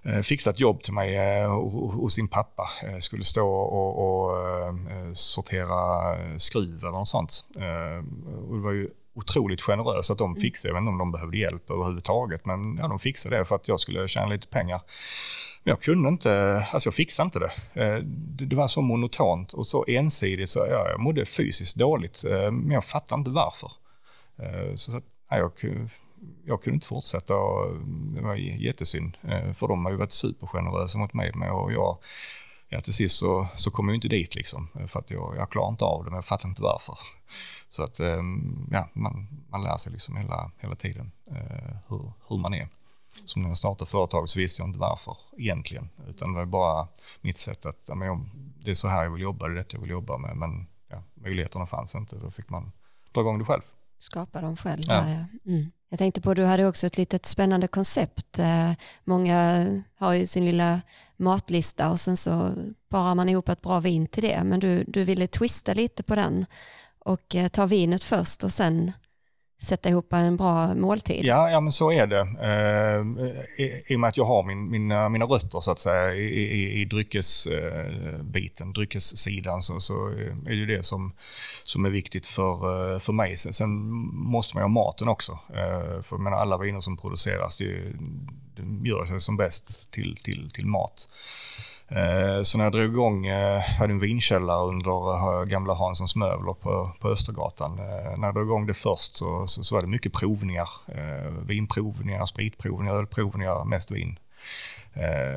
[0.02, 2.70] eh, fixat jobb till mig eh, hos sin pappa.
[2.84, 4.74] Eh, skulle stå och, och eh,
[5.12, 7.44] sortera skruv eller något sånt.
[7.56, 8.04] Eh,
[8.48, 10.40] och det var ju otroligt generöst att de mm.
[10.40, 13.56] fixade, jag vet inte om de behövde hjälp överhuvudtaget, men ja, de fixade det för
[13.56, 14.80] att jag skulle tjäna lite pengar.
[15.64, 17.52] Men jag kunde inte, alltså jag fixade inte det.
[18.02, 22.70] Det, det var så monotont och så ensidigt så ja, jag mådde fysiskt dåligt, men
[22.70, 23.72] jag fattade inte varför.
[24.42, 25.52] Eh, så att, nej, jag,
[26.44, 29.16] jag kunde inte fortsätta och mm, det var jättesynd.
[29.22, 31.98] Eh, för de har ju varit supergenerösa mot mig med och jag,
[32.68, 34.68] ja, till sist så, så kom jag inte dit liksom.
[34.80, 36.98] Eh, för att jag, jag klarar inte av det men jag fattar inte varför.
[37.68, 41.12] Så att ehm, ja, man, man lär sig liksom hela, hela tiden
[41.88, 42.68] hur, hur man är.
[43.24, 45.88] Som när jag startade företag så visste jag inte varför egentligen.
[46.08, 46.88] Utan det var bara
[47.20, 48.28] mitt sätt att, ja, men jag,
[48.64, 50.36] det är så här jag vill jobba, det är detta jag vill jobba med.
[50.36, 52.72] Men ja, möjligheterna fanns inte, då fick man
[53.12, 53.62] dra igång det själv.
[54.00, 54.82] Skapa dem själv.
[54.86, 55.04] Ja.
[55.46, 55.72] Mm.
[55.88, 58.38] Jag tänkte på, du hade också ett litet spännande koncept.
[58.38, 58.72] Eh,
[59.04, 59.66] många
[59.98, 60.80] har ju sin lilla
[61.16, 62.52] matlista och sen så
[62.88, 64.44] parar man ihop ett bra vin till det.
[64.44, 66.46] Men du, du ville twista lite på den
[66.98, 68.92] och eh, ta vinet först och sen
[69.62, 71.24] sätta ihop en bra måltid.
[71.24, 72.20] Ja, ja men så är det.
[72.20, 76.14] Eh, i, I och med att jag har min, mina, mina rötter så att säga
[76.14, 80.08] i, i, i dryckesbiten, eh, dryckessidan, så, så
[80.46, 81.12] är det ju det som,
[81.64, 82.54] som är viktigt för,
[82.94, 83.36] eh, för mig.
[83.36, 83.70] Sen, sen
[84.12, 85.32] måste man ju ha maten också.
[85.32, 87.92] Eh, för menar, alla viner som produceras, det,
[88.56, 91.08] det gör sig som bäst till, till, till mat.
[91.90, 96.52] Eh, så när jag drog igång, jag hade en vinkällare under eh, gamla Hanssons möbler
[96.52, 97.76] på, på Östergatan.
[98.16, 100.68] När jag drog igång det först så, så, så var det mycket provningar.
[101.46, 104.18] Vinprovningar, spritprovningar, ölprovningar, mest vin.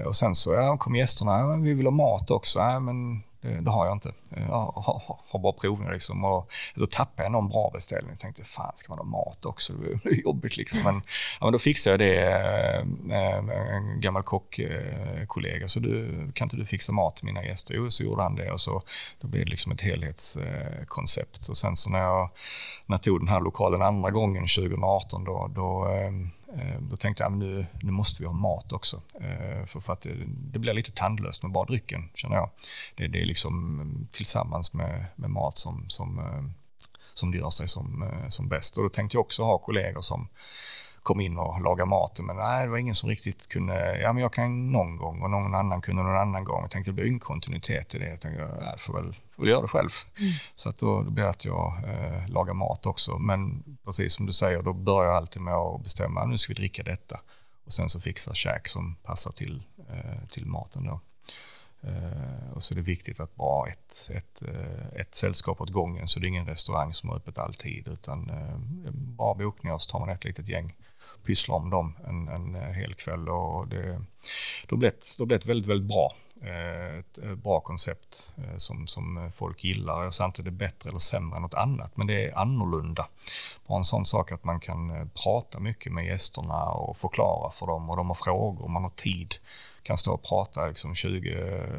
[0.05, 2.59] Och sen så ja, kom gästerna, vi vill ha mat också.
[2.59, 4.09] Ja, men det, det, har jag inte.
[4.09, 6.25] Eh, jag har, har bara provningar liksom.
[6.25, 8.11] Och då tappade jag någon bra beställning.
[8.11, 9.73] Jag tänkte, fan ska man ha mat också?
[9.73, 10.79] Det blir jobbigt liksom.
[10.83, 10.95] Men,
[11.39, 12.85] ja, men då fixade jag det eh,
[13.41, 15.67] med en gammal kockkollega.
[15.67, 17.73] Så du, kan inte du fixa mat till mina gäster?
[17.73, 18.81] Jo, så gjorde han det och så
[19.19, 21.49] då blev det liksom ett helhetskoncept.
[21.49, 22.29] Och sen så när jag,
[22.85, 27.23] när jag tog den här lokalen andra gången 2018 då, då ehm, Eh, då tänkte
[27.23, 29.01] jag att nu, nu måste vi ha mat också.
[29.21, 32.49] Eh, för, för att det, det, blir lite tandlöst med bara drycken, känner jag.
[32.95, 36.43] Det, det är liksom mm, tillsammans med, med mat som, som, eh,
[37.13, 38.77] som det gör sig som, som bäst.
[38.77, 40.27] Och då tänkte jag också ha kollegor som
[41.03, 42.25] kom in och lagade maten.
[42.25, 45.29] Men nej, det var ingen som riktigt kunde, ja men jag kan någon gång och
[45.29, 46.61] någon annan kunde någon annan gång.
[46.61, 48.09] Jag tänkte det blir en kontinuitet i det.
[48.09, 49.89] Jag tänkte, jag får väl, får göra det själv.
[50.19, 50.33] Mm.
[50.55, 53.17] Så att då, då blir det att jag eh, lagar mat också.
[53.17, 56.59] Men precis som du säger, då börjar jag alltid med att bestämma, nu ska vi
[56.59, 57.19] dricka detta.
[57.65, 60.99] Och sen så fixa käk som passar till, eh, till maten då.
[61.87, 66.07] Uh, och så är det viktigt att bara ett, ett, uh, ett sällskap åt gången
[66.07, 69.99] så det är ingen restaurang som har öppet alltid utan uh, bara bokningar så tar
[69.99, 70.75] man ett litet gäng
[71.25, 74.01] pyssla om dem en, en eh, hel kväll och det,
[74.67, 76.15] då blev det, då blev det väldigt, väldigt bra.
[76.41, 80.03] Eh, ett eh, bra koncept som, som folk gillar.
[80.03, 83.07] Jag säger inte det är bättre eller sämre än något annat, men det är annorlunda.
[83.67, 87.89] Bara en sån sak att man kan prata mycket med gästerna och förklara för dem
[87.89, 89.35] och de har frågor och man har tid
[89.83, 91.19] kan stå och prata liksom 20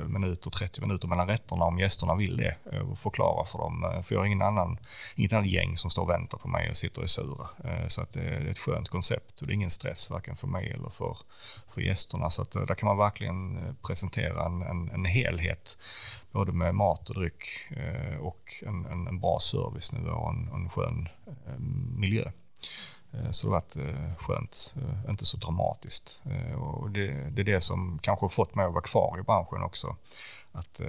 [0.08, 3.84] minuter, 30 minuter mellan rätterna om gästerna vill det eh, och förklara för dem.
[3.84, 4.78] Eh, för jag har ingen annan,
[5.14, 7.48] inget annat gäng som står och väntar på mig och sitter och är sura.
[7.64, 10.46] Eh, så att det är ett skönt koncept och det är ingen stress varken för
[10.46, 11.18] mig eller för,
[11.68, 12.30] för gästerna.
[12.30, 15.78] Så att där kan man verkligen presentera en, en, en helhet
[16.32, 17.44] både med mat och dryck
[18.20, 21.08] och en, en, en bra servicenivå och en, en skön
[21.96, 22.30] miljö.
[23.18, 26.22] Eh, så det har varit eh, skönt, eh, inte så dramatiskt.
[26.57, 29.62] Och det, det är det som kanske har fått mig att vara kvar i branschen
[29.62, 29.96] också.
[30.53, 30.81] Att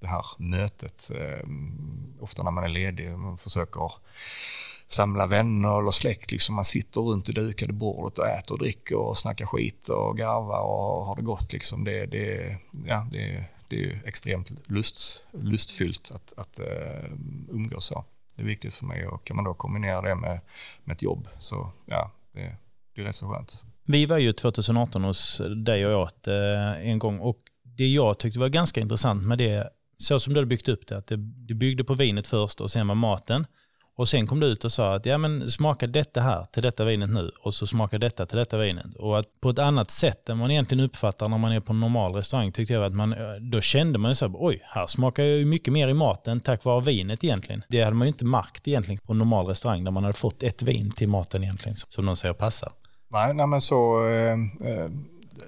[0.00, 1.10] det här mötet,
[2.20, 3.92] ofta när man är ledig, man försöker
[4.86, 6.32] samla vänner eller släkt.
[6.32, 10.18] Liksom man sitter runt det dukade bordet och äter och dricker och snackar skit och
[10.18, 11.52] garvar och har det gott.
[11.52, 11.84] Liksom.
[11.84, 16.60] Det, det, ja, det, det är extremt lust, lustfyllt att, att
[17.50, 18.04] umgås så
[18.36, 20.40] det är viktigt för mig och kan man då kombinera det med,
[20.84, 22.56] med ett jobb så ja, det,
[22.94, 23.62] det är rätt så skönt.
[23.86, 28.40] Vi var ju 2018 hos dig och jag eh, en gång och det jag tyckte
[28.40, 31.54] var ganska intressant med det, så som du hade byggt upp det, att det, du
[31.54, 33.46] byggde på vinet först och sen var maten.
[33.96, 36.84] Och sen kom du ut och sa att ja, men smaka detta här till detta
[36.84, 38.94] vinet nu och så smaka detta till detta vinet.
[38.98, 41.80] Och att på ett annat sätt än man egentligen uppfattar när man är på en
[41.80, 44.86] normal restaurang tyckte jag att man, eh, då kände man ju så här, oj, här
[44.86, 47.62] smakar jag ju mycket mer i maten tack vare vinet egentligen.
[47.68, 50.42] Det hade man ju inte märkt egentligen på en normal restaurang där man hade fått
[50.42, 52.72] ett vin till maten egentligen, som de säger passar.
[53.08, 54.32] Nej, nej men så, eh,
[54.70, 54.90] eh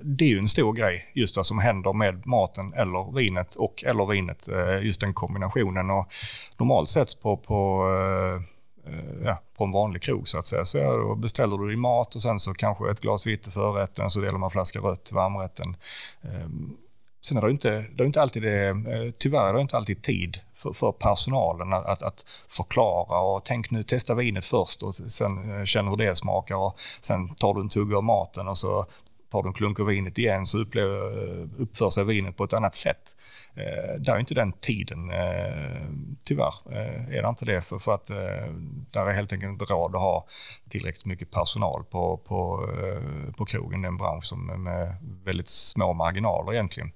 [0.03, 3.85] det är ju en stor grej, just vad som händer med maten eller vinet och
[3.85, 5.91] eller vinet, eh, just den kombinationen.
[5.91, 6.13] Och
[6.59, 10.65] normalt sett på, på eh, eh, ja, på en vanlig krog så att säga.
[10.65, 13.53] Så ja, då beställer du din mat och sen så kanske ett glas vitt till
[13.53, 15.77] förrätten, så delar man flaska rött till varmrätten.
[16.23, 16.77] Ehm,
[17.21, 18.75] sen är det inte, det är inte alltid det,
[19.19, 23.83] tyvärr är det inte alltid tid för, för personalen att, att, förklara och tänk nu
[23.83, 27.97] testa vinet först och sen känner hur det smakar och sen tar du en tugga
[27.97, 28.87] av maten och så
[29.29, 32.75] tar du en klunk av vinet igen så upplever, uppför sig vinet på ett annat
[32.75, 33.17] sätt.
[33.55, 35.87] Eh, där är inte den tiden, eh,
[36.23, 37.63] tyvärr eh, är det inte det.
[37.63, 38.53] För, för att eh,
[38.91, 40.27] där är helt enkelt inte råd att ha
[40.69, 43.83] tillräckligt mycket personal på, på, eh, på krogen.
[43.83, 46.93] Det är en bransch som är med väldigt små marginaler egentligen.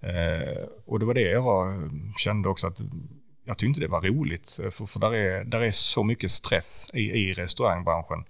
[0.00, 2.80] Eh, och det var det jag var, kände också att
[3.44, 6.90] jag tyckte inte det var roligt, för, för där, är, där är så mycket stress
[6.94, 8.24] i, i restaurangbranschen.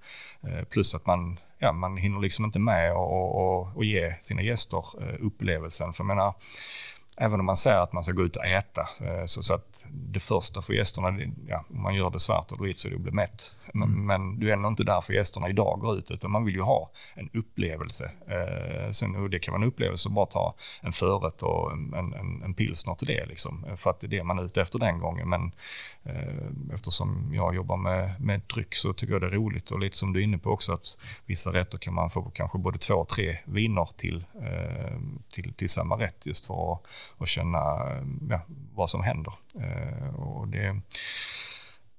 [0.71, 4.85] plus att man ja, man hinner liksom inte med och, och, och ge sina gäster
[5.03, 5.93] eh, upplevelsen.
[5.93, 6.35] För jag menar,
[7.17, 9.87] även om man säger att man ska gå ut och äta, eh, så, så att
[9.93, 12.97] det första för gästerna, ja, om man gör det svart och vitt så är det
[12.97, 13.57] att bli mätt.
[13.75, 14.07] Men, mm.
[14.07, 16.61] men du är ändå inte där för gästerna idag går ut, utan man vill ju
[16.61, 18.11] ha en upplevelse.
[18.27, 21.95] Eh, sen, och det kan vara en upplevelse att bara ta en förrätt och en,
[21.95, 24.79] en, en pilsner till det, liksom, för att det är det man är ute efter
[24.79, 25.29] den gången.
[25.29, 25.53] Men
[26.05, 29.97] eh, eftersom jag jobbar med, med dryck så tycker jag det är roligt och lite
[29.97, 33.05] som du är inne på också att vissa rätter kan man få kanske både två,
[33.05, 34.99] tre viner till, eh,
[35.33, 37.59] till, till samma rätt just för att och känna
[38.29, 38.41] ja,
[38.75, 39.33] vad som händer.
[39.61, 40.81] Eh, och det,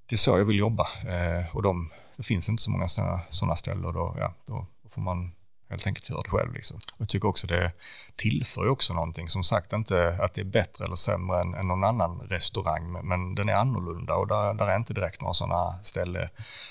[0.05, 0.87] det är så jag vill jobba.
[1.07, 2.87] Eh, och de, det finns inte så många
[3.29, 3.93] sådana ställen.
[3.93, 5.31] Då, ja, då får man
[5.69, 6.53] helt enkelt göra det själv.
[6.53, 6.79] Liksom.
[6.97, 7.71] Jag tycker också det
[8.15, 9.29] tillför också någonting.
[9.29, 13.07] Som sagt, inte att det är bättre eller sämre än, än någon annan restaurang, men,
[13.07, 16.29] men den är annorlunda och där, där är inte direkt några sådana ställe,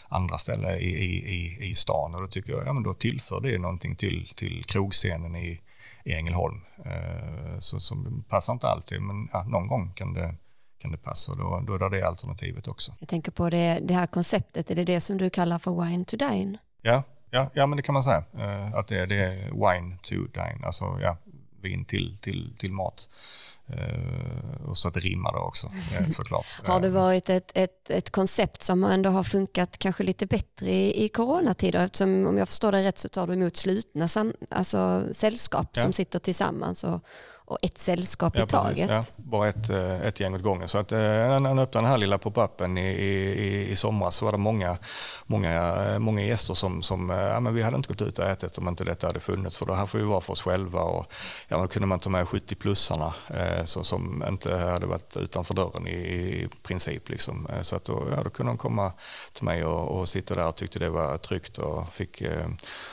[0.09, 2.15] andra ställen i, i, i, stan.
[2.15, 5.61] Och då tycker jag, ja men då tillför det någonting till, till krogscenen i,
[6.07, 6.61] i Ängelholm.
[6.85, 10.35] Eh, så, som passar inte alltid, men ja, någon gång kan det
[10.79, 12.93] kan det passa och då, då är det alternativet också.
[12.99, 16.05] Jag tänker på det, det här konceptet, är det det som du kallar för wine
[16.05, 16.59] to dine?
[16.83, 18.25] Ja, ja, ja men det kan man säga.
[18.35, 21.17] Uh, att det, det är wine to dine, alltså ja,
[21.63, 23.11] vin till, till, till mat.
[23.71, 26.47] Uh, och så att det rimmar då också uh, såklart.
[26.65, 31.05] har det varit ett, ett, ett koncept som ändå har funkat kanske lite bättre i,
[31.05, 31.85] i coronatider?
[31.85, 35.83] Eftersom om jag förstår det rätt så tar du emot slutna sam, alltså sällskap ja.
[35.83, 37.01] som sitter tillsammans och,
[37.47, 38.91] och ett sällskap ja, i taget.
[38.91, 39.03] ja.
[39.17, 40.69] Bara ett, eh, ett gäng åt gången.
[40.69, 44.25] Så att, eh, när han öppnade den här lilla pop-upen i, i, i somras så
[44.25, 44.79] var det många,
[45.27, 48.59] många, eh, många gäster som, som ja, men vi hade inte gått ut och ätit
[48.59, 49.59] om inte detta hade funnits.
[49.59, 50.81] För det här får vi vara för oss själva.
[50.81, 51.07] Och,
[51.49, 55.87] ja, då kunde man ta med 70-plussarna eh, så, som inte hade varit utanför dörren
[55.87, 57.09] i, i princip.
[57.09, 57.49] Liksom.
[57.63, 58.93] Så att då, ja, då kunde de komma
[59.33, 62.47] till mig och, och sitta där och tyckte det var tryggt och fick eh,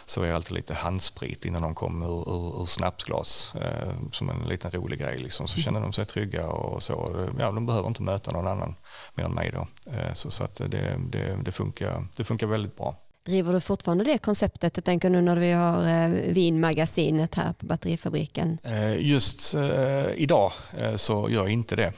[0.05, 4.49] servera alltid lite handsprit innan de kom ur, ur, ur snapsglas eh, som en en
[4.49, 5.47] liten rolig grej liksom.
[5.47, 7.27] Så känner de sig trygga och så.
[7.39, 8.75] Ja, de behöver inte möta någon annan
[9.15, 9.67] mer än mig då.
[9.91, 12.95] Eh, så, så att det, det, det, funkar, det funkar väldigt bra.
[13.25, 14.77] Driver du fortfarande det konceptet?
[14.77, 18.57] Jag tänker nu när vi har eh, vinmagasinet här på batterifabriken.
[18.63, 20.51] Eh, just eh, idag
[20.95, 21.93] så gör jag inte det.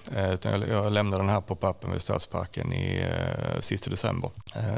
[0.70, 3.06] Jag lämnade den här pop-upen vid Stadsparken i
[3.60, 4.32] sista december.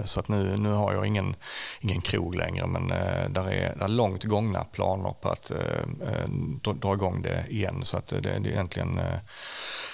[0.06, 1.36] Så att nu, nu har jag ingen,
[1.82, 2.88] ingen krog längre men
[3.34, 5.52] där är, där är långt gångna planer på att
[6.64, 7.86] dra, dra igång det igen.
[7.86, 9.00] Så att det, det är egentligen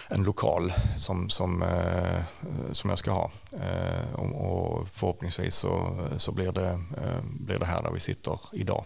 [0.07, 2.23] en lokal som, som, eh,
[2.71, 3.31] som jag ska ha.
[3.53, 8.85] Eh, och förhoppningsvis så, så blir, det, eh, blir det här där vi sitter idag,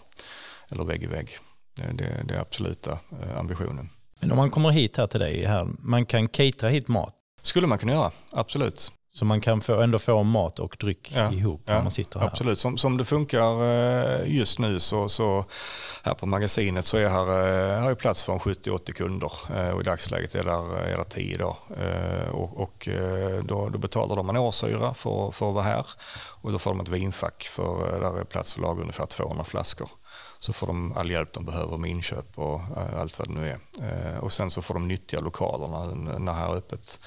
[0.70, 1.38] eller vägg i vägg.
[1.76, 3.00] Det, det är absoluta
[3.38, 3.90] ambitionen.
[4.20, 7.16] Men om man kommer hit här till dig, här, man kan catera hit mat?
[7.42, 8.92] Skulle man kunna göra, absolut.
[9.18, 12.28] Så man kan få, ändå få mat och dryck ja, ihop när man sitter här.
[12.28, 15.46] Absolut, som, som det funkar eh, just nu så, så
[16.04, 19.82] här på magasinet så är här, eh, här är plats för 70-80 kunder eh, och
[19.82, 21.58] i dagsläget är det, är det 10 då.
[22.32, 22.90] Och, och
[23.44, 25.86] då, då betalar de en årshyra för, för att vara här
[26.42, 29.90] och då får de ett vinfack för där är plats för lager ungefär 200 flaskor
[30.40, 33.48] så får de all hjälp de behöver med inköp och eh, allt vad det nu
[33.50, 33.60] är.
[33.82, 35.86] Eh, och sen så får de nyttja lokalerna
[36.18, 37.00] när här är öppet.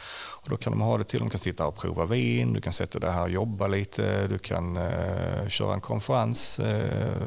[0.43, 2.73] Och då kan de ha det till, de kan sitta och prova vin, du kan
[2.73, 7.23] sätta dig här och jobba lite, du kan eh, köra en konferens, eh,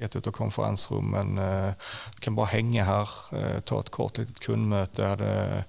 [0.00, 1.72] ett av konferensrummen, eh,
[2.14, 3.08] du kan bara hänga här,
[3.60, 5.64] ta ett kort litet kundmöte.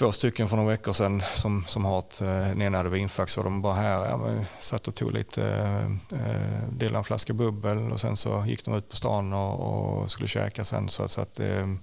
[0.00, 3.28] Två stycken för några veckor sedan som, som har ett, eh, den ena hade vinfack
[3.28, 5.84] så de bara här, ja, men, satt och tog lite, eh,
[6.20, 10.10] eh, delade en flaska bubbel och sen så gick de ut på stan och, och
[10.10, 11.76] skulle käka sen så, så att det,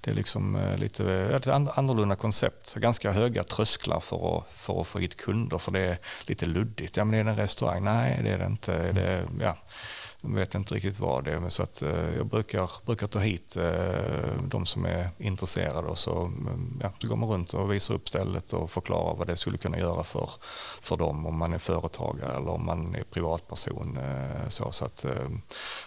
[0.00, 4.98] det är liksom lite ett annorlunda koncept, ganska höga trösklar för att, för att få
[4.98, 7.84] hit kunder för det är lite luddigt, ja men är det en restaurang?
[7.84, 8.92] Nej det är det inte.
[8.92, 9.56] Det, ja
[10.24, 11.48] de vet inte riktigt vad det är.
[11.48, 16.22] Så att, eh, jag brukar, brukar ta hit eh, de som är intresserade och så,
[16.24, 19.58] mm, ja, så går man runt och visar upp stället och förklarar vad det skulle
[19.58, 20.30] kunna göra för,
[20.80, 23.96] för dem om man är företagare eller om man är privatperson.
[23.96, 25.06] Eh, så, så att,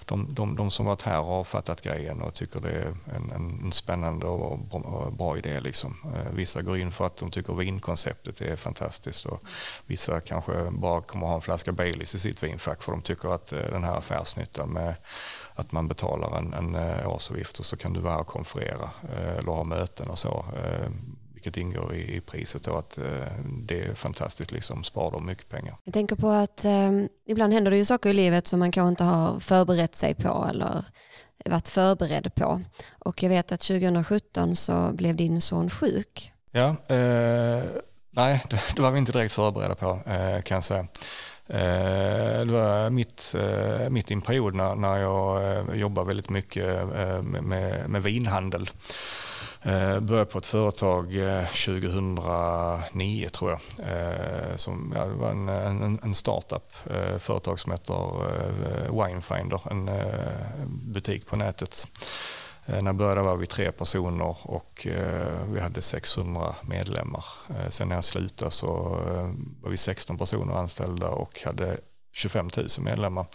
[0.05, 3.71] de, de, de som varit här har fattat grejen och tycker det är en, en
[3.71, 5.59] spännande och bra, bra idé.
[5.59, 5.95] Liksom.
[6.31, 9.43] Vissa går in för att de tycker vinkonceptet är fantastiskt och
[9.85, 13.29] vissa kanske bara kommer att ha en flaska Baileys i sitt vinfack för de tycker
[13.29, 14.95] att den här affären affärsnytta med
[15.55, 19.37] att man betalar en, en eh, årsavgift och så kan du vara och konferera eh,
[19.37, 20.45] eller ha möten och så.
[20.57, 20.89] Eh,
[21.33, 22.99] vilket ingår i, i priset då att
[23.47, 25.75] det är fantastiskt, liksom, sparar dem mycket pengar.
[25.83, 26.91] Jag tänker på att eh,
[27.27, 30.47] ibland händer det ju saker i livet som man kanske inte har förberett sig på
[30.49, 30.85] eller
[31.45, 32.61] varit förberedd på.
[32.99, 36.31] Och jag vet att 2017 så blev din son sjuk.
[36.51, 37.63] Ja, eh,
[38.11, 40.87] nej det, det, var vi inte direkt förberedda på eh, kan jag säga.
[41.49, 46.29] Eh, det var mitt, eh, mitt i en period när, när jag eh, jobbade väldigt
[46.29, 46.87] mycket
[47.21, 48.69] med, med vinhandel.
[49.61, 51.05] Jag började på ett företag
[51.65, 53.59] 2009 tror jag.
[54.59, 56.73] Som, ja, det var en, en, en startup,
[57.19, 58.11] företag som heter
[59.03, 59.89] Winefinder, en
[60.67, 61.87] butik på nätet.
[62.67, 67.25] Eh, när jag började var vi tre personer och eh, vi hade 600 medlemmar.
[67.49, 68.67] Eh, sen när jag slutade så
[69.61, 71.77] var vi 16 personer anställda och hade
[72.13, 73.25] 25 000 medlemmar.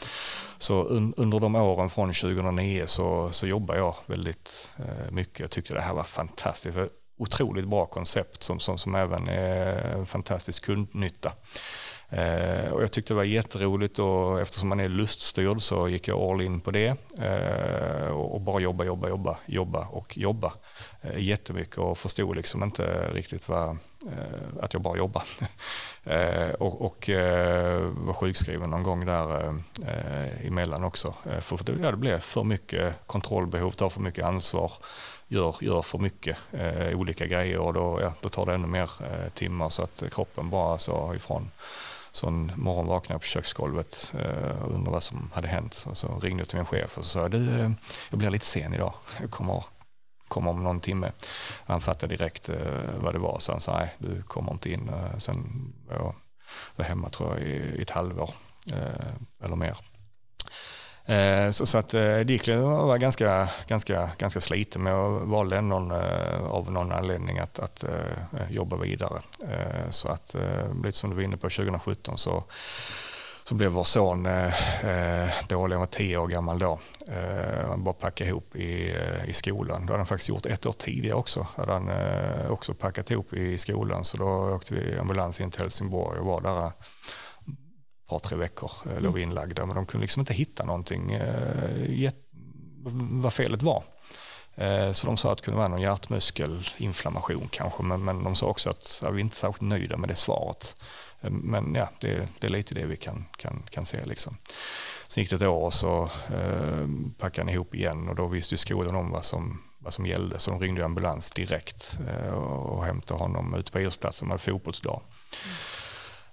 [0.58, 0.82] Så
[1.16, 4.74] under de åren från 2009 så, så jobbade jag väldigt
[5.10, 5.40] mycket.
[5.40, 6.78] Jag tyckte det här var fantastiskt.
[7.18, 11.32] Otroligt bra koncept som, som, som även är en fantastisk kundnytta.
[12.12, 16.20] Eh, och jag tyckte det var jätteroligt och eftersom man är luststyrd så gick jag
[16.20, 16.96] all in på det.
[17.18, 20.52] Eh, och, bara jobba, jobba, jobba, jobba och jobba
[21.00, 25.26] eh, jättemycket och förstod liksom inte riktigt vad, eh, att jag bara jobbade.
[26.04, 29.48] eh, och och eh, var sjukskriven någon gång där
[29.86, 31.14] eh, emellan också.
[31.30, 34.72] Eh, för det, ja, det blev för mycket kontrollbehov, tar för mycket ansvar
[35.28, 38.90] gör, gör för mycket eh, olika grejer och då, ja, då tar det ännu mer
[39.00, 41.50] eh, timmar så att kroppen bara sa ifrån.
[42.12, 45.74] Så en morgon vaknade jag på köksgolvet eh, och undrade vad som hade hänt.
[45.74, 47.70] Så, så ringde jag till min chef och sa du, eh,
[48.10, 48.94] jag blir lite sen idag.
[49.20, 49.64] Jag kommer,
[50.28, 51.12] kommer om någon timme.
[51.66, 52.56] Han fattade direkt eh,
[53.00, 54.88] vad det var så han sa nej, du kommer inte in.
[54.88, 56.14] Eh, sen var jag
[56.76, 58.30] var hemma tror jag i, i ett halvår
[58.66, 59.76] eh, eller mer.
[61.06, 65.76] Eh, så, så att eh, Dickley var ganska, ganska, ganska sliten men jag valde ändå
[65.76, 69.22] eh, av någon anledning att, att eh, jobba vidare.
[69.90, 70.36] Så att
[70.84, 72.44] lite som du var inne på 2017 så
[73.44, 76.78] så blev vår son eh, dålig, han var tio år gammal då.
[77.08, 78.96] Eh, han bara packade ihop i,
[79.26, 79.80] i skolan.
[79.80, 81.46] Det hade han faktiskt gjort ett år tidigare också.
[81.56, 85.60] Hade han eh, också packat ihop i skolan så då åkte vi ambulans in till
[85.60, 86.72] Helsingborg och var där
[88.12, 89.28] par, tre veckor eh, låg mm.
[89.28, 89.66] inlagda.
[89.66, 92.12] Men de kunde liksom inte hitta någonting, eh,
[93.10, 93.82] vad felet var.
[94.54, 98.46] Eh, så de sa att det kunde vara någon hjärtmuskelinflammation kanske, men, men de sa
[98.46, 100.76] också att ja, vi är inte särskilt nöjda med det svaret.
[101.30, 104.04] Men ja, det, det, är lite det vi kan, kan, kan se.
[104.04, 104.36] Liksom.
[105.06, 106.86] Sen gick det ett år och så eh,
[107.18, 110.38] packade han ihop igen och då visste ju skolan om vad som, vad som gällde.
[110.38, 115.02] Så de ringde ambulans direkt eh, och hämtade honom ute på idrottsplatsen, de hade fotbollsdag.
[115.44, 115.56] Mm.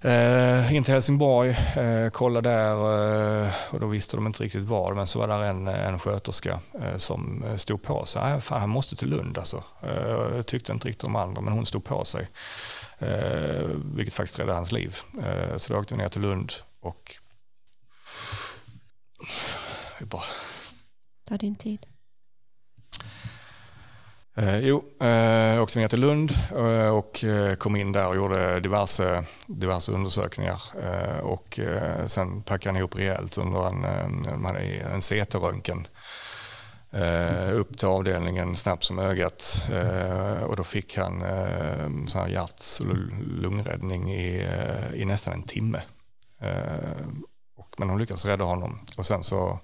[0.01, 2.73] Eh, in till Helsingborg, eh, kolla där
[3.43, 6.59] eh, och då visste de inte riktigt var men så var där en, en sköterska
[6.81, 8.41] eh, som eh, stod på sig.
[8.41, 9.63] Fan, han måste till Lund alltså.
[9.81, 12.27] Eh, tyckte inte riktigt om andra men hon stod på sig.
[12.99, 14.97] Eh, vilket faktiskt räddade hans liv.
[15.23, 17.15] Eh, så då åkte vi ner till Lund och
[19.99, 20.23] vi bara...
[21.29, 21.85] Ta din tid.
[24.39, 28.59] Eh, jo, eh, åkte ner till Lund eh, och eh, kom in där och gjorde
[28.59, 30.61] diverse, diverse undersökningar.
[30.83, 34.45] Eh, och eh, sen packade han ihop rejält under en, en,
[34.93, 35.87] en CT-röntgen.
[36.91, 42.27] Eh, upp till avdelningen snabbt som ögat eh, och då fick han eh, så här
[42.27, 42.95] hjärt och
[43.41, 44.47] lungräddning i,
[44.93, 45.81] i nästan en timme.
[47.57, 49.59] och, men hon lyckades rädda honom och sen så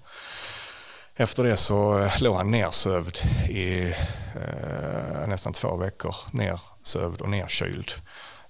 [1.16, 3.94] efter det så eh, låg han nersövd i
[4.34, 6.14] eh, nästan två veckor.
[6.32, 7.92] Nersövd och nerkyld.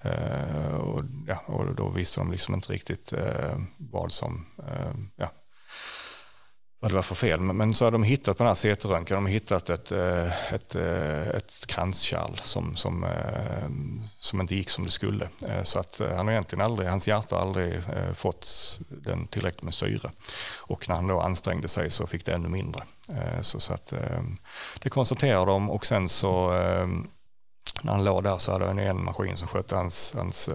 [0.00, 5.30] Eh, och, ja, och då visste de liksom inte riktigt eh, vad som, eh, ja,
[6.80, 7.40] vad det var för fel.
[7.40, 10.74] Men, så har de hittat på den här CT-röntgen, de har hittat ett, eh, ett,
[10.74, 13.68] eh, ett kranskärl som, som, eh,
[14.18, 15.28] som inte gick som det skulle.
[15.62, 17.82] Så att han har egentligen aldrig, hans hjärta har aldrig
[18.14, 18.48] fått
[18.88, 20.10] den tillräckligt med syre.
[20.56, 22.82] Och när han då ansträngde sig så fick det ännu mindre.
[23.40, 23.92] Så, så att
[24.80, 26.50] det konstaterar de och sen så
[27.82, 30.50] när han låg där så hade han en maskin som skötte hans, hans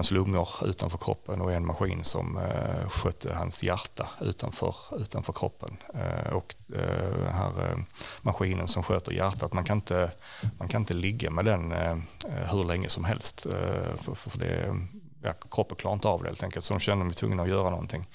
[0.00, 5.76] hans lungor utanför kroppen och en maskin som eh, skötte hans hjärta utanför, utanför kroppen.
[5.94, 7.78] Eh, och eh, den här eh,
[8.22, 10.10] maskinen som sköter hjärtat, man kan inte,
[10.58, 13.46] man kan inte ligga med den eh, eh hur länge som helst.
[13.46, 14.76] Eh, för, för det,
[15.22, 17.70] ja, kroppen klarar inte av det helt enkelt, så de kände mig tvungna att göra
[17.70, 18.08] någonting.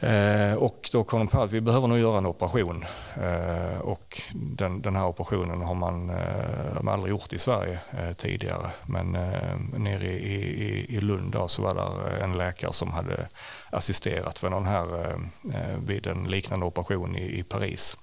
[0.00, 2.84] Eh, och då kom de på att vi behöver nog göra en operation.
[3.16, 8.12] Eh, och den, den, här operationen har man, eh, man aldrig gjort i Sverige eh,
[8.12, 8.70] tidigare.
[8.86, 12.92] Men eh, nere i, i, i Lund då, så var det eh, en läkare som
[12.92, 13.28] hade
[13.70, 17.96] assisterat vid, någon här, eh, eh, vid en liknande operation i, i Paris.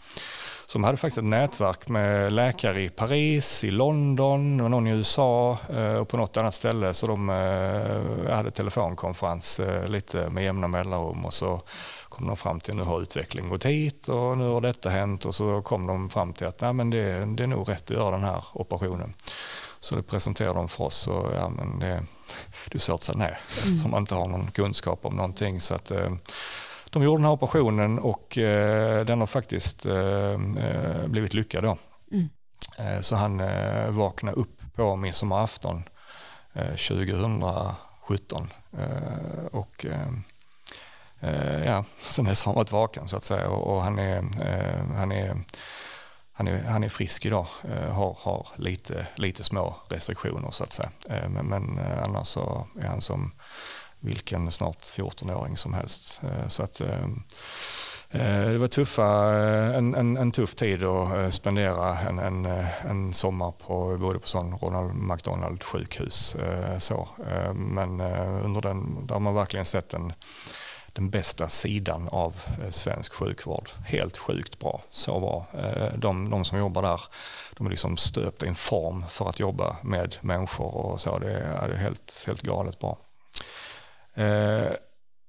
[0.74, 5.57] De hade faktiskt ett nätverk med läkare i Paris, i London och någon i USA
[6.01, 6.93] och på något annat ställe.
[6.93, 7.30] Så de
[8.30, 11.61] hade telefonkonferens lite med jämna mellanrum och så
[12.16, 15.26] kom de fram till att nu har utvecklingen gått hit och nu har detta hänt
[15.26, 17.97] och så kom de fram till att Nej, men det, det är nog rätt att
[17.97, 19.13] göra den här operationen.
[19.80, 22.03] Så det presenterade de för oss och ja, men det,
[22.72, 25.61] det är svårt att säga nej eftersom man inte har någon kunskap om någonting.
[25.61, 26.11] Så att, eh,
[27.00, 30.38] de gjorde den här operationen och eh, den har faktiskt eh,
[31.08, 31.64] blivit lyckad.
[31.64, 31.78] Då.
[32.12, 32.30] Mm.
[33.02, 33.41] Så han
[33.96, 35.84] vaknade upp på midsommarafton
[36.54, 38.54] 2017
[39.52, 39.86] och
[41.26, 44.18] Eh, ja, sen dess har han varit vaken så att säga och, och han, är,
[44.18, 45.36] eh, han, är,
[46.32, 50.74] han, är, han är frisk idag, eh, har, har lite, lite små restriktioner så att
[50.74, 50.89] säga.
[51.30, 53.32] Men, men annars så är han som
[54.06, 56.22] vilken snart 14-åring som helst.
[56.24, 57.03] Eh, så att eh,
[58.12, 59.06] eh, det var tuffa,
[59.76, 62.45] en, en, en, tuff tid att spendera en, en,
[62.89, 66.36] en sommar på, både på sån Ronald McDonald sjukhus.
[66.80, 67.08] Så.
[67.53, 68.01] Men
[68.43, 70.14] under den, där har man verkligen sett den,
[70.93, 72.34] den bästa sidan av
[72.70, 73.70] svensk sjukvård.
[73.86, 74.82] Helt sjukt bra.
[74.89, 75.45] Så bra.
[75.95, 77.01] De, de som jobbar där,
[77.58, 81.20] de är liksom stöpta i en form för att jobba med människor och så.
[81.20, 82.97] Det är, det är helt, helt galet bra.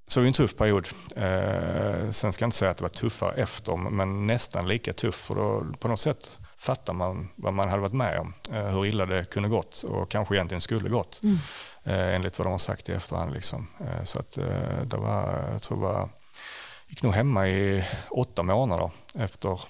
[0.08, 0.88] Så det var en tuff period.
[1.16, 5.14] Eh, sen ska jag inte säga att det var tuffare efter, men nästan lika tuff.
[5.14, 8.34] För då på något sätt fattar man vad man hade varit med om.
[8.52, 11.20] Eh, hur illa det kunde gått och kanske egentligen skulle gått.
[11.22, 11.38] Mm.
[11.84, 13.32] Eh, enligt vad de har sagt i efterhand.
[13.32, 13.68] Liksom.
[13.80, 16.08] Eh, så att eh, det var, jag tror jag
[16.86, 19.60] gick nog hemma i åtta månader efter,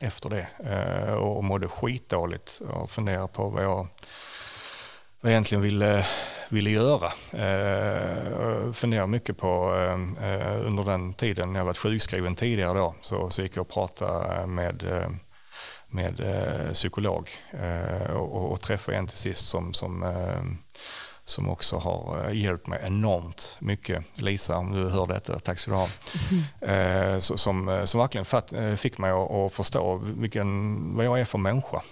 [0.00, 0.48] efter det.
[0.58, 3.88] Eh, och mådde skitdåligt och funderade på vad jag, vad
[5.20, 6.06] jag egentligen ville
[6.48, 7.12] ville göra.
[7.32, 9.74] Eh, funderar mycket på
[10.20, 13.68] eh, under den tiden när jag varit sjukskriven tidigare då så, så gick jag och
[13.68, 15.10] pratade med eh,
[15.88, 20.42] med eh, psykolog eh, och, och träffade en till sist som, som eh,
[21.28, 24.04] som också har eh, hjälpt mig enormt mycket.
[24.14, 25.88] Lisa, om du hör detta, tack ska du ha.
[26.60, 27.20] Mm.
[27.20, 31.82] som, eh, som verkligen fick mig att förstå vilken, vad jag är för människa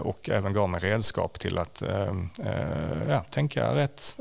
[0.00, 1.82] och även gav mig redskap till att
[3.08, 4.16] ja, tänka rätt.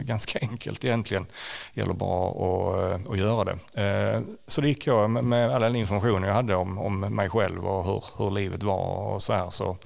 [0.00, 1.26] Ganska enkelt egentligen.
[1.74, 4.22] Det gäller bara att, att göra det.
[4.46, 7.84] Så det gick jag med all den information jag hade om, om mig själv och
[7.84, 9.50] hur, hur livet var och så här.
[9.50, 9.76] Så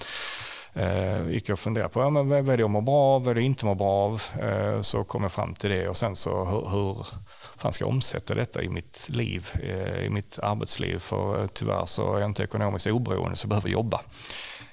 [0.76, 3.24] eh, gick jag och funderade på ja, men vad är det jag mår bra av,
[3.24, 4.22] vad är det jag inte mår bra av.
[4.42, 7.06] Eh, så kom jag fram till det och sen så hur, hur
[7.56, 10.98] fan ska jag omsätta detta i mitt liv, eh, i mitt arbetsliv.
[10.98, 14.00] För eh, tyvärr så är jag inte ekonomiskt oberoende så jag behöver jobba.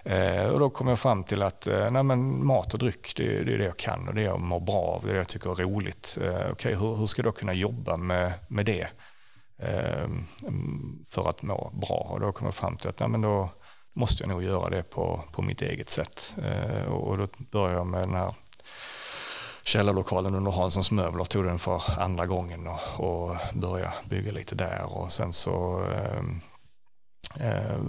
[0.06, 3.44] Eh, och då kom jag fram till att eh, nej, men mat och dryck det,
[3.44, 5.28] det, är det jag kan och det jag mår bra av, det är det jag
[5.28, 6.18] tycker är roligt.
[6.22, 8.88] Eh, okay, hur, hur ska jag då kunna jobba med, med det
[9.58, 10.08] eh,
[11.10, 12.08] för att må bra?
[12.12, 13.50] Och då kom jag fram till att nej, men då,
[13.94, 16.36] måste jag nog göra det på, på mitt eget sätt.
[16.44, 18.36] Eh, och då började jag med den här
[19.64, 24.86] källarlokalen under Hanssons möbler, tog den för andra gången och, och började bygga lite där
[24.86, 25.86] och sen så
[27.40, 27.84] eh,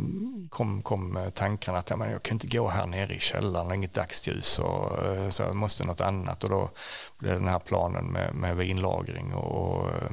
[0.50, 3.94] kom, kom tankarna att ja, men jag kan inte gå här nere i källaren, inget
[3.94, 6.70] dagsljus och eh, så jag måste något annat och då
[7.18, 10.10] blev den här planen med, med vinlagring och, och eh,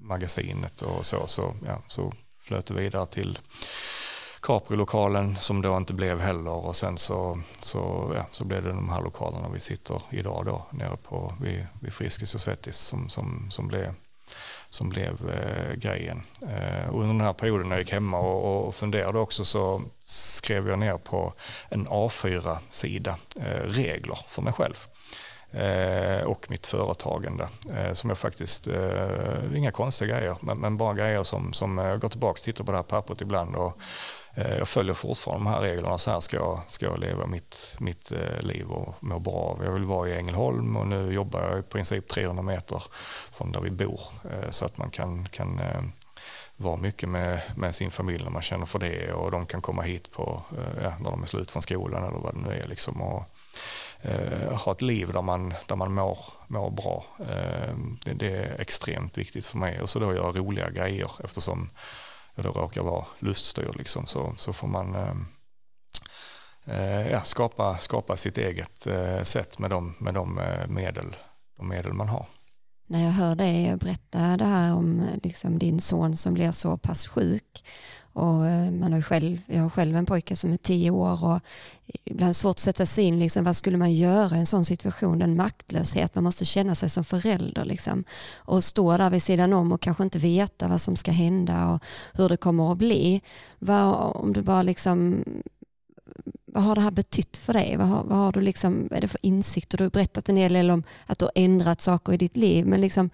[0.00, 3.38] magasinet och så, så, ja, så flöt det vidare till
[4.42, 8.88] Capri-lokalen som då inte blev heller och sen så, så, ja, så blev det de
[8.88, 13.50] här lokalerna vi sitter idag då nere på vid, vid Friskis och Svettis som, som,
[13.50, 13.94] som blev,
[14.68, 16.22] som blev eh, grejen.
[16.42, 20.68] Eh, under den här perioden när jag gick hemma och, och funderade också så skrev
[20.68, 21.32] jag ner på
[21.68, 24.76] en A4-sida eh, regler för mig själv
[25.50, 30.94] eh, och mitt företagande eh, som jag faktiskt, eh, inga konstiga grejer, men, men, bara
[30.94, 33.78] grejer som, som jag går tillbaka och tittar på det här pappret ibland och
[34.34, 35.98] Eh, jag följer fortfarande de här reglerna.
[35.98, 39.64] Så här ska jag, ska jag leva mitt, mitt eh, liv och må bra av.
[39.64, 42.82] Jag vill vara i Ängelholm och nu jobbar jag i princip 300 meter
[43.32, 44.00] från där vi bor.
[44.30, 45.60] Eh, så att man kan, kan
[46.56, 49.82] vara mycket med, med sin familj när man känner för det och de kan komma
[49.82, 50.42] hit på,
[50.82, 52.68] ja, när de är slut från skolan eller vad det nu är.
[52.68, 53.24] Liksom, och,
[54.02, 57.04] eh, ha ett liv där man, där man mår, mår bra.
[57.18, 57.74] Eh,
[58.04, 61.70] det, det, är extremt viktigt för mig och så då göra roliga grejer eftersom
[62.36, 65.26] eller råkar vara luststyrd liksom, så, så får man ehm,
[66.64, 71.16] eh, ja, skapa, skapa sitt eget eh, sätt med de, med de, eh, medel,
[71.56, 72.26] de medel man har.
[72.86, 77.06] När jag hör dig berätta det här om liksom, din son som blir så pass
[77.06, 77.64] sjuk
[78.12, 81.40] och eh, man har själv, jag har själv en pojke som är tio år och
[82.04, 85.18] ibland svårt att sätta sig in, liksom, vad skulle man göra i en sån situation?
[85.18, 87.64] Den maktlöshet man måste känna sig som förälder.
[87.64, 88.04] Liksom.
[88.34, 91.82] Och stå där vid sidan om och kanske inte veta vad som ska hända och
[92.12, 93.22] hur det kommer att bli.
[93.58, 95.24] Vad, om du bara liksom,
[96.46, 97.76] vad har det här betytt för dig?
[97.76, 99.78] Vad har, vad har du liksom, vad är det för insikter?
[99.78, 102.66] Du har berättat en hel del om att du har ändrat saker i ditt liv,
[102.66, 103.10] men liksom,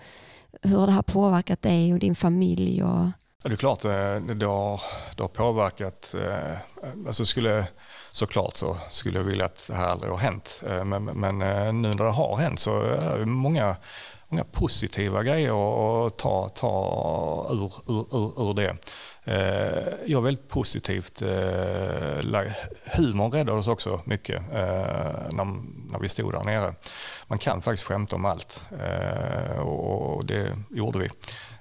[0.62, 2.82] hur har det här påverkat dig och din familj?
[2.82, 3.06] Och...
[3.42, 4.80] Ja, det är klart eh, det har,
[5.16, 6.14] det har påverkat.
[6.14, 6.58] Eh,
[7.06, 7.66] alltså skulle,
[8.12, 10.62] såklart så skulle jag vilja att det här aldrig har hänt.
[10.66, 11.38] Eh, men, men
[11.82, 13.76] nu när det har hänt så är det många,
[14.28, 18.76] många positiva grejer att ta, ta ur, ur, ur, ur det.
[20.06, 21.20] Jag är väldigt positivt
[22.96, 26.74] Humorn räddade oss också mycket när vi stod där nere.
[27.26, 28.64] Man kan faktiskt skämta om allt
[29.58, 31.10] och det gjorde vi.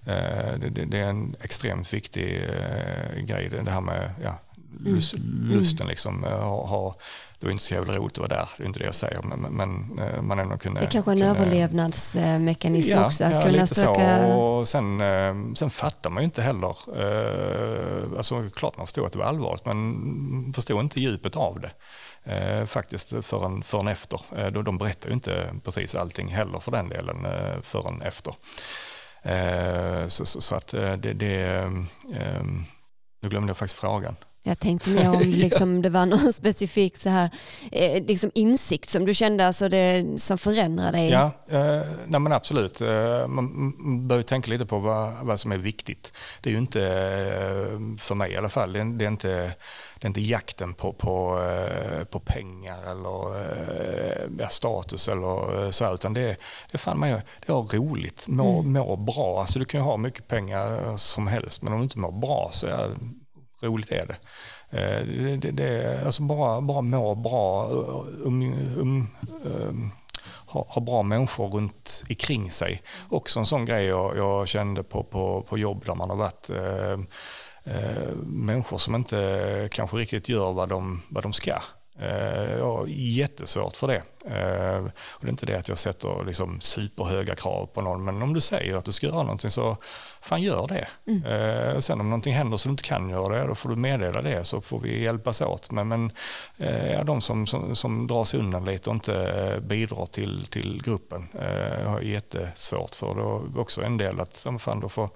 [0.08, 4.40] Eh, det, det, det, är en extremt viktig eh, grej det här med ja,
[4.80, 5.50] lust, mm.
[5.52, 6.24] lusten liksom.
[6.24, 6.96] Ha, ha,
[7.40, 9.22] det var inte så jävla roligt att vara där, det är inte det jag säger.
[9.22, 10.80] Men, men eh, man ändå kunde...
[10.80, 14.28] Det är kanske en kunde, överlevnadsmekanism ja, också, att ja, kunna lite söka...
[14.28, 14.34] så.
[14.34, 19.14] Och sen, eh, sen fattar man ju inte heller, eh, alltså klart man förstår att
[19.14, 21.72] det var allvarligt, men förstår inte djupet av det.
[22.68, 24.50] faktiskt förrän, förrän efter.
[24.52, 27.28] Då, de berättar ju inte precis allting heller för den delen
[27.64, 28.34] förrän efter.
[29.28, 31.44] Eh, så, så, så, att eh, det, det
[32.14, 32.44] eh,
[33.22, 34.16] nu glömde jag faktiskt frågan.
[34.48, 37.30] Jag tänkte mer om liksom, det var någon specifik så här,
[37.72, 41.10] eh, liksom insikt som du kände alltså det, som förändrade dig.
[41.10, 42.82] Ja, eh, nej men absolut.
[42.82, 46.14] Eh, man, bör tänka lite på vad, vad som är viktigt.
[46.42, 49.28] Det är ju inte, eh, för mig i alla fall, det är, det är inte,
[50.00, 55.94] det är inte jakten på, på, eh, på pengar eller eh, ja, status eller så,
[55.94, 56.38] utan det är,
[56.72, 58.74] det fan man det är roligt, må, mm.
[58.74, 59.42] må bra.
[59.42, 62.50] Alltså du kan ju ha mycket pengar som helst, men om du inte mår bra
[62.54, 62.90] så är
[63.62, 64.18] roligt är det.
[64.70, 69.08] Eh, det, det, det alltså bara, bara må bra, eh, um, um,
[69.44, 69.92] um,
[70.48, 72.82] ha, ha, bra människor runt omkring sig.
[73.10, 76.50] Också en sån grej jag, jag kände på, på, på jobb där man har varit
[76.50, 77.00] eh,
[77.76, 81.62] eh, människor som inte kanske riktigt gör vad de, vad de ska.
[82.00, 84.04] Eh, jag har jättesvårt för det.
[84.26, 88.22] Eh, och det är inte det att jag sätter liksom superhöga krav på någon, men
[88.22, 89.78] om du säger att du ska göra någonting så
[90.28, 90.88] fan gör det.
[91.08, 91.26] Mm.
[91.26, 94.22] Eh, sen om någonting händer så du inte kan göra det, då får du meddela
[94.22, 95.72] det så får vi hjälpas åt.
[95.72, 96.12] Men, men
[96.94, 101.28] ja, de som, som, som drar sig undan lite och inte bidrar till, till gruppen
[101.84, 103.16] jag har jättesvårt för.
[103.16, 105.10] Det är också en del att, fan då får,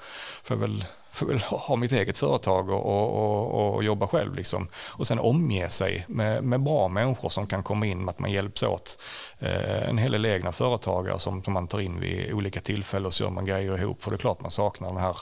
[0.44, 4.36] får väl får väl ha mitt eget företag och, och, och, jobba själv.
[4.36, 4.68] Liksom.
[4.76, 8.32] Och sen omge sig med, med bra människor som kan komma in med att man
[8.32, 9.02] hjälps åt.
[9.40, 13.14] Eh, en hel del egna företagare som, som man tar in vid olika tillfällen och
[13.14, 14.04] så gör man grejer ihop.
[14.04, 15.18] För det är klart man saknar den här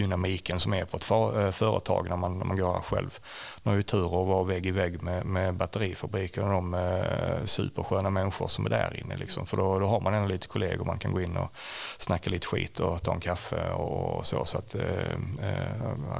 [0.00, 3.18] dynamiken som är på ett eh, företag när man, när man går själv.
[3.62, 7.44] Nu har ju tur att vara vägg i vägg med, med batterifabriken och de eh,
[7.44, 9.16] supersköna människor som är där inne.
[9.16, 9.46] Liksom.
[9.46, 11.54] För då, då har man ändå lite kollegor man kan gå in och
[11.98, 14.44] snacka lite skit och ta en kaffe och så.
[14.44, 15.70] Så att eh, eh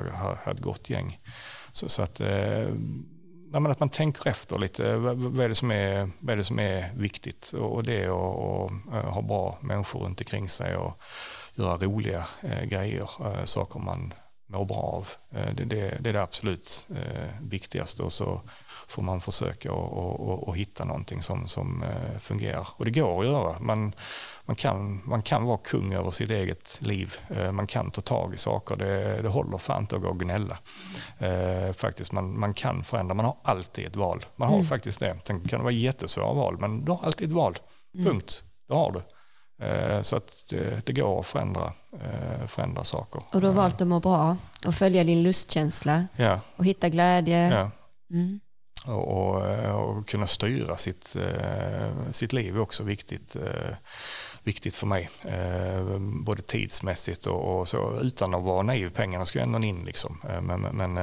[0.07, 1.18] jag har ett gott gäng.
[1.72, 2.68] Så, så att eh,
[3.53, 4.97] att man tänker efter lite.
[4.97, 7.53] Vad är det som är, vad är, det som är viktigt?
[7.53, 11.01] Och det är att, att eh, ha bra människor runt omkring sig och
[11.61, 14.14] göra roliga eh, grejer, eh, saker man
[14.48, 15.08] mår bra av.
[15.30, 16.88] Eh, det, det, det, är det absolut
[17.40, 18.40] viktigaste och så
[18.88, 21.84] får man försöka och, och, och hitta någonting som, som
[22.20, 22.68] fungerar.
[22.76, 23.56] Och det går att göra.
[23.61, 23.94] Man,
[24.44, 27.16] man, kan, man kan vara kung över sitt eget liv.
[27.52, 28.76] Man kan ta tag i saker.
[28.76, 30.58] Det, det håller fan inte att gå och gnälla.
[31.74, 33.14] Faktiskt, man, man kan förändra.
[33.14, 34.24] Man har alltid ett val.
[34.36, 34.68] Man har mm.
[34.68, 35.16] faktiskt det.
[35.24, 37.58] Sen kan det vara jättesvåra val, men du har alltid ett val.
[37.94, 38.06] Mm.
[38.06, 38.42] Punkt.
[38.68, 39.02] Det har du.
[39.61, 43.22] Eh, så att det, det, går att förändra, eh, förändra saker.
[43.32, 44.36] Och du har valt att må bra
[44.66, 46.40] och följa din lustkänsla ja.
[46.56, 47.48] och hitta glädje.
[47.48, 47.70] Ja.
[48.11, 48.40] Mm.
[48.86, 51.16] Och, och, eh, och, kunna styra sitt,
[52.11, 53.36] sitt liv är också viktigt,
[54.42, 55.11] viktigt för mig.
[56.24, 58.90] Både tidsmässigt och, och så, utan att vara naiv.
[58.90, 60.20] Pengarna ska ju ändå in liksom.
[60.42, 60.98] Men, men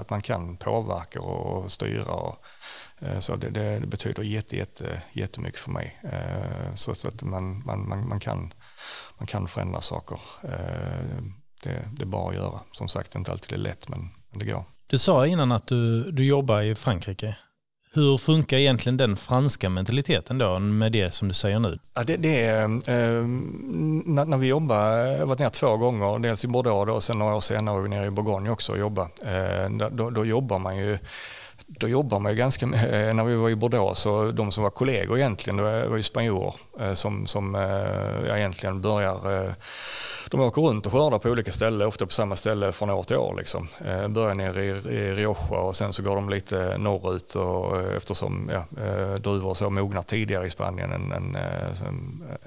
[0.00, 2.12] att man kan påverka och styra.
[2.12, 2.44] Och,
[2.89, 2.89] Eh,
[3.20, 6.00] så det, det, betyder jätte, jätte, jättemycket för mig.
[6.02, 8.52] Eh, så, så att man, man, man, man, kan,
[9.18, 10.18] man kan förändra saker.
[10.42, 11.22] Eh,
[11.64, 12.60] det, det är bara att göra.
[12.72, 14.64] Som sagt, det är inte alltid är lätt, men, det går.
[14.86, 17.36] Du sa innan att du, du jobbar i Frankrike.
[17.92, 21.78] Hur funkar egentligen den franska mentaliteten då med det som du säger nu?
[21.94, 23.24] Ja, det, det är, eh,
[24.04, 27.18] när, när, vi jobbar, jag har varit nere två gånger, dels i Bordeaux och sen
[27.18, 29.10] några år senare var vi nere i Bourgogne också och jobbade.
[29.24, 30.98] Eh, då, då, jobbar man ju
[31.78, 34.62] då jobbar man ju ganska med, eh, när vi var i Bordeaux, så de som
[34.62, 39.54] var kollegor egentligen, det var ju spanjorer eh, som, som eh, ja, egentligen börjar
[40.30, 43.16] de åker runt och skördar på olika ställen, ofta på samma ställe från år till
[43.16, 43.34] år.
[43.38, 43.68] Liksom.
[44.08, 48.64] Börjar nere i, i Rioja och sen så går de lite norrut och, eftersom ja,
[49.18, 51.36] druvor så mognar tidigare i Spanien än, än,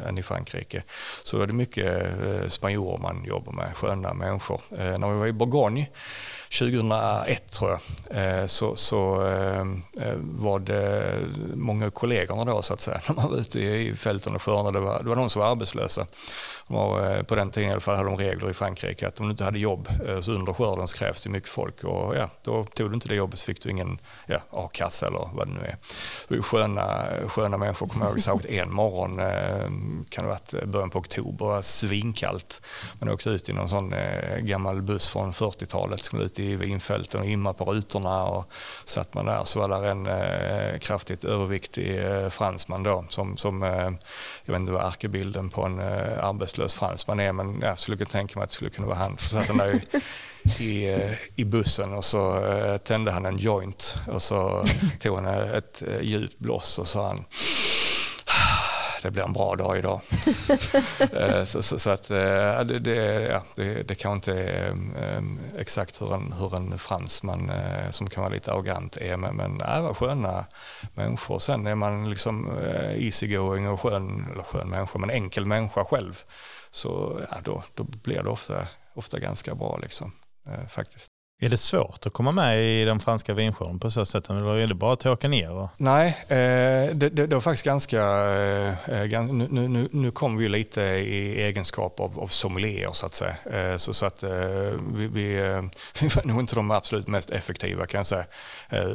[0.08, 0.84] än, i Frankrike.
[1.24, 2.08] Så är det mycket
[2.48, 4.62] spanjorer man jobbar med, sköna människor.
[4.70, 5.88] När vi var i Bourgogne
[6.60, 9.62] 2001 tror jag, eh, så, så eh,
[10.08, 11.20] eh, var det
[11.56, 14.86] många kollegorna då så att säga, när man var ute i fälten och skördade, det
[14.86, 16.08] var, det var de som var arbetslösa.
[16.68, 19.26] Var, eh, på den tiden i alla fall hade de regler i Frankrike att om
[19.26, 22.30] du inte hade jobb eh, så under skörden så krävs det mycket folk och ja,
[22.42, 25.54] då tog du inte det jobbet så fick du ingen ja, a-kassa eller vad det
[25.54, 25.78] nu är.
[26.28, 29.68] Det var sköna, sköna människor, kommer jag ihåg, särskilt en morgon, eh,
[30.10, 32.62] kan det ha varit början på oktober, svinkallt.
[33.00, 33.94] Man åkte ut i någon sån
[34.40, 38.52] gammal buss från 40-talet, skulle ut i vinfälten och imma på rutorna och
[38.86, 42.00] satt man där så var där en kraftigt överviktig
[42.30, 43.62] fransman då som, som
[44.46, 48.10] jag vet inte vad ärkebilden på en arbets arbetslös fransman är men jag skulle kunna
[48.10, 49.18] tänka mig att det skulle kunna vara han.
[49.18, 53.38] Så satt han där i, i, eh, i bussen och så eh, tände han en
[53.38, 54.66] joint och så
[55.00, 57.26] tog han ett eh, djupt bloss och sa han
[59.04, 60.02] det blir en bra dag idag.
[61.14, 64.70] Eh, så, så, så, att eh, det, det, ja, det, det kanske inte är
[65.18, 67.52] um, exakt hur en, hur en fransman
[67.92, 70.46] som kan vara lite arrogant är, men, men äh, var sköna
[70.94, 71.40] människor.
[71.40, 72.58] Sen är man liksom
[72.96, 76.24] easygoing och skön, eller skön människa, men enkel människa själv.
[76.72, 80.12] Så ja, då, då blir det ofta, ofta ganska bra liksom,
[80.70, 81.13] faktiskt.
[81.44, 84.30] Är det svårt att komma med i den franska vinshowen på så sätt?
[84.30, 85.52] Eller är det bara att åka ner?
[85.52, 85.70] Och...
[85.78, 88.02] Nej, eh, det, det, det, var faktiskt ganska...
[88.02, 93.14] Eh, eh, nu, nu, nu kom vi lite i egenskap av, av sommelier så att
[93.14, 93.36] säga.
[93.80, 94.24] Så, så att
[94.94, 95.36] vi, vi,
[96.02, 98.26] vi var nog inte de absolut mest effektiva kan jag säga.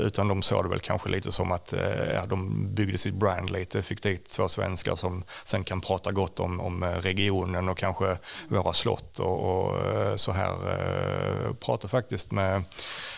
[0.01, 1.74] Utan de såg det väl kanske lite som att
[2.14, 3.82] ja, de byggde sitt brand lite.
[3.82, 8.18] Fick dit två svenskar som sen kan prata gott om, om regionen och kanske
[8.49, 10.55] våra slott och, och så här.
[11.61, 12.62] Pratar faktiskt med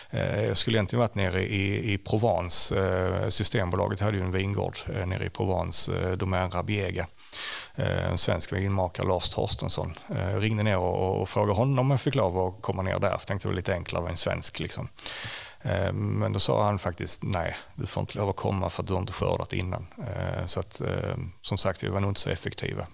[0.09, 2.79] eh, eh, jag skulle egentligen varit nere i, i Provence.
[2.79, 7.07] Eh, Systembolaget hade ju en vingård nere i Provence, Domaine Rabiega.
[7.75, 9.93] En svensk vinmakare, Lars Torstensson.
[10.07, 12.99] Jag ringde ner och, och frågade honom om jag fick lov att komma ner där.
[12.99, 14.59] För jag tänkte det var lite enklare att vara en svensk.
[14.59, 14.89] Liksom.
[15.93, 18.93] Men då sa han faktiskt nej, du får inte lov att komma för att du
[18.93, 19.87] har inte skördat innan.
[20.45, 20.81] Så att,
[21.41, 22.87] som sagt, vi var nog inte så effektiva.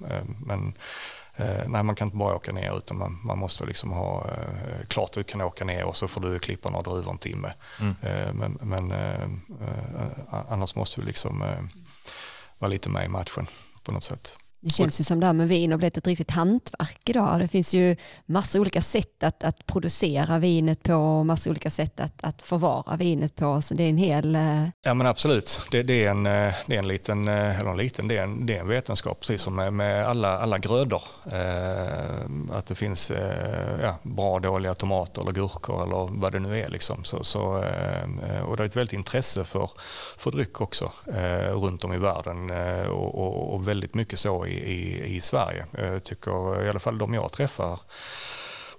[0.45, 0.73] Men
[1.67, 5.13] nej, man kan inte bara åka ner utan man, man måste liksom ha eh, klart
[5.13, 7.53] du kan åka ner och så får du klippa några druvor en timme.
[7.79, 7.95] Mm.
[8.01, 9.23] Eh, men, men eh,
[9.61, 11.63] eh, annars måste du liksom eh,
[12.59, 13.47] vara lite med i matchen
[13.83, 14.37] på något sätt.
[14.59, 17.39] Det känns ju som det här med vin har blivit ett riktigt hantverk idag.
[17.39, 17.95] Det finns ju
[18.25, 22.95] massa olika sätt att, att producera vinet på och massa olika sätt att, att förvara
[22.95, 23.61] vinet på.
[23.61, 24.35] Så det är en hel...
[24.35, 25.61] Eh, ja men absolut.
[25.71, 28.23] Det, det, är, en, eh, det är en liten, eh, eller en liten, det är
[28.23, 31.01] en, det är en vetenskap precis som med, med alla, alla grödor.
[31.31, 36.59] Eh, att det finns eh, ja, bra dåliga tomater eller gurkor eller vad det nu
[36.59, 36.69] är.
[36.69, 37.03] Liksom.
[37.03, 39.69] Så, så eh, och det är ett väldigt intresse för,
[40.17, 40.91] för dryck också
[41.51, 42.51] runt om i världen
[42.89, 45.65] och, och, och väldigt mycket så i, i, i Sverige.
[45.71, 47.79] Jag tycker i alla fall de jag träffar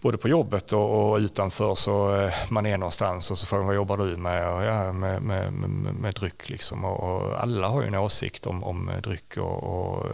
[0.00, 3.66] både på jobbet och, och, utanför så eh, man är någonstans och så frågar man
[3.66, 4.54] vad jobbar du med?
[4.54, 6.84] Och, ja, med, med, med, med dryck liksom.
[6.84, 10.06] Och, och, alla har ju en åsikt om, om eh, dryck och, och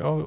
[0.00, 0.20] ja,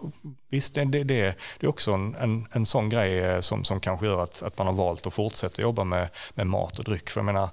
[0.49, 4.23] visst det, det, det, är också en, en, en sån grej som, som kanske gör
[4.23, 7.09] att, att man har valt att fortsätta jobba med, med mat och dryck.
[7.09, 7.49] För jag menar,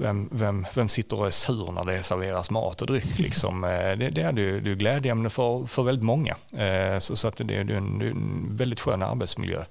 [0.00, 3.18] vem, vem, vem sitter och är sur när det serveras mat och dryck?
[3.18, 3.64] Liksom?
[3.64, 6.36] Eh, det, det är det är glädjeämne för, för väldigt många.
[6.56, 9.64] Eh, så, så att det, är en, det är en väldigt skön arbetsmiljö.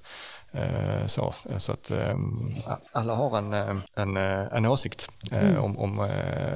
[0.52, 1.92] Eh, så, så att
[2.92, 4.16] alla har en, en,
[4.52, 5.58] en åsikt mm.
[5.58, 6.08] om, om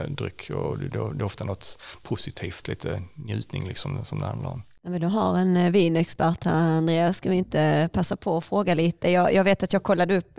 [0.08, 4.62] dryck och det, det är ofta något positivt, lite njutning liksom, som det handlar om.
[4.82, 9.10] Men du har en vinexpert här Andreas, ska vi inte passa på att fråga lite?
[9.10, 10.38] Jag, jag vet att jag kollade upp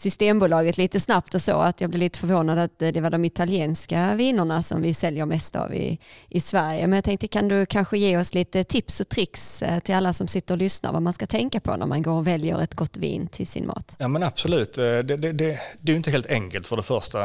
[0.00, 3.24] Systembolaget lite snabbt och så att jag blev lite förvånad att eh, det var de
[3.24, 5.98] italienska vinerna som vi säljer mest av i,
[6.28, 6.86] i Sverige.
[6.86, 10.12] Men jag tänkte kan du kanske ge oss lite tips och tricks eh, till alla
[10.12, 12.74] som sitter och lyssnar vad man ska tänka på när man går och väljer ett
[12.74, 13.94] gott vin till sin mat?
[13.98, 17.20] Ja men absolut, eh, det, det, det, det är inte helt enkelt för det första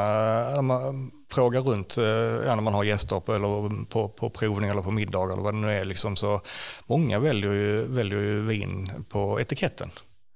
[1.34, 5.24] frågar runt ja, när man har gäster på, eller på, på provning eller på middag
[5.24, 5.86] eller vad det nu är.
[5.86, 6.42] Liksom, så
[6.86, 9.90] många väljer ju, väljer ju vin på etiketten.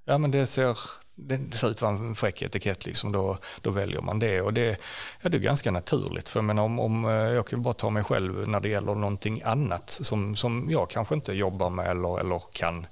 [0.05, 0.77] Ja men det ser,
[1.27, 4.41] det ser ut att vara en fräck etikett, liksom, då, då väljer man det.
[4.41, 4.77] Och det,
[5.21, 6.29] ja, det är ganska naturligt.
[6.29, 9.41] För men om, om, eh, jag kan bara ta mig själv när det gäller någonting
[9.45, 12.85] annat som, som jag kanske inte jobbar med eller, eller kan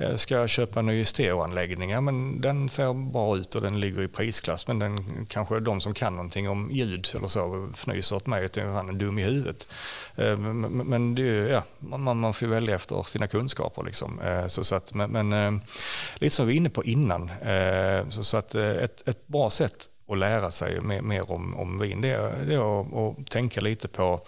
[0.00, 1.90] Eh, ska jag köpa en ny stereoanläggning?
[1.90, 5.80] Ja, men den ser bra ut och den ligger i prisklass men den kanske de
[5.80, 9.22] som kan någonting om ljud eller så fnyser åt mig att han är dum i
[9.22, 9.66] huvudet.
[10.16, 13.82] Eh, men det är, ja, man, man får välja efter sina kunskaper.
[13.82, 14.20] Liksom.
[14.20, 15.60] Eh, så, så att, men, men
[16.14, 17.30] lite som vi var inne på innan,
[18.08, 22.00] så, så att ett, ett bra sätt att lära sig mer, mer om, om vin
[22.00, 24.20] det är, det är att, att tänka lite på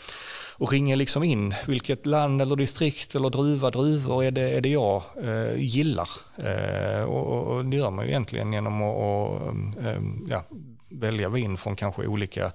[0.61, 4.69] och ringer liksom in vilket land eller distrikt eller druva, druvor är det, är det
[4.69, 6.09] jag eh, gillar.
[6.37, 9.47] Eh, och, och, det gör man ju egentligen genom att och,
[9.85, 10.45] eh, ja,
[10.89, 12.53] välja vin från kanske olika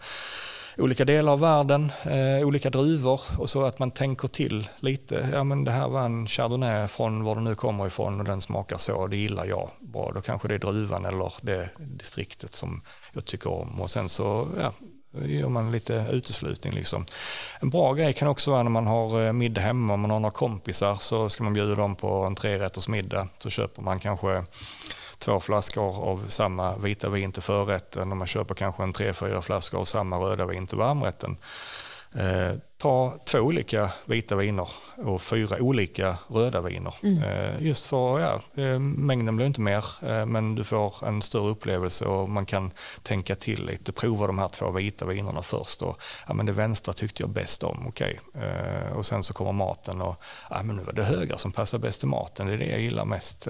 [0.78, 5.30] olika delar av världen, eh, olika druvor och så att man tänker till lite.
[5.34, 8.42] Ja men det här var en chardonnay från var den nu kommer ifrån och den
[8.42, 9.70] smakar så, det gillar jag.
[9.80, 12.82] Bra, då kanske det är druvan eller det distriktet som
[13.14, 13.82] jag tycker om.
[13.82, 14.74] Och sen så ja,
[15.26, 16.74] gör man lite uteslutning.
[16.74, 17.06] Liksom.
[17.60, 20.20] En bra grej kan också vara när man har eh, middag hemma, om man har
[20.20, 23.28] några kompisar så ska man bjuda dem på en trerätters middag.
[23.38, 24.44] Så köper man kanske
[25.18, 29.42] två flaskor av samma vita vin till förrätten och man köper kanske en tre, fyra
[29.42, 31.38] flaskor av samma röda vin till varmrätten.
[32.18, 36.96] Eh, ta två olika vita viner och fyra olika röda viner.
[37.04, 37.24] Mm.
[37.24, 39.86] Eh, just för, ja, eh, mängden blir inte mer
[40.26, 42.72] men du får en större upplevelse och man kan
[43.04, 43.92] tänka till lite.
[43.92, 47.64] Prova de här två vita vinerna först och ja, men det vänstra tyckte jag bäst
[47.64, 48.20] om, okej.
[48.34, 48.92] Okay.
[48.96, 50.16] Och sen så kommer maten och
[50.50, 52.80] ja, men nu var det högra som passar bäst till maten, det är det jag
[52.80, 53.48] gillar mest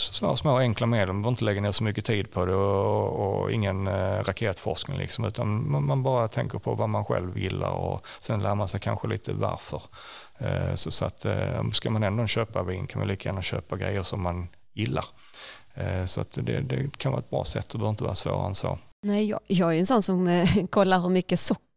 [0.00, 3.42] små, små enkla medel, man behöver inte lägga ner så mycket tid på det och,
[3.42, 7.70] och ingen eh, raketforskning liksom, utan man, man, bara tänker på vad man själv gillar
[7.70, 9.82] och sen lär man sig kanske lite varför.
[10.38, 13.76] Eh, så, så att eh, ska man ändå köpa vin kan man lika gärna köpa
[13.76, 15.04] grejer som man gillar.
[15.74, 18.46] Eh, så att det, det, kan vara ett bra sätt, det behöver inte vara svårare
[18.46, 18.78] än så.
[19.02, 21.69] Nej, jag, jag är en sån som eh, kollar hur mycket socker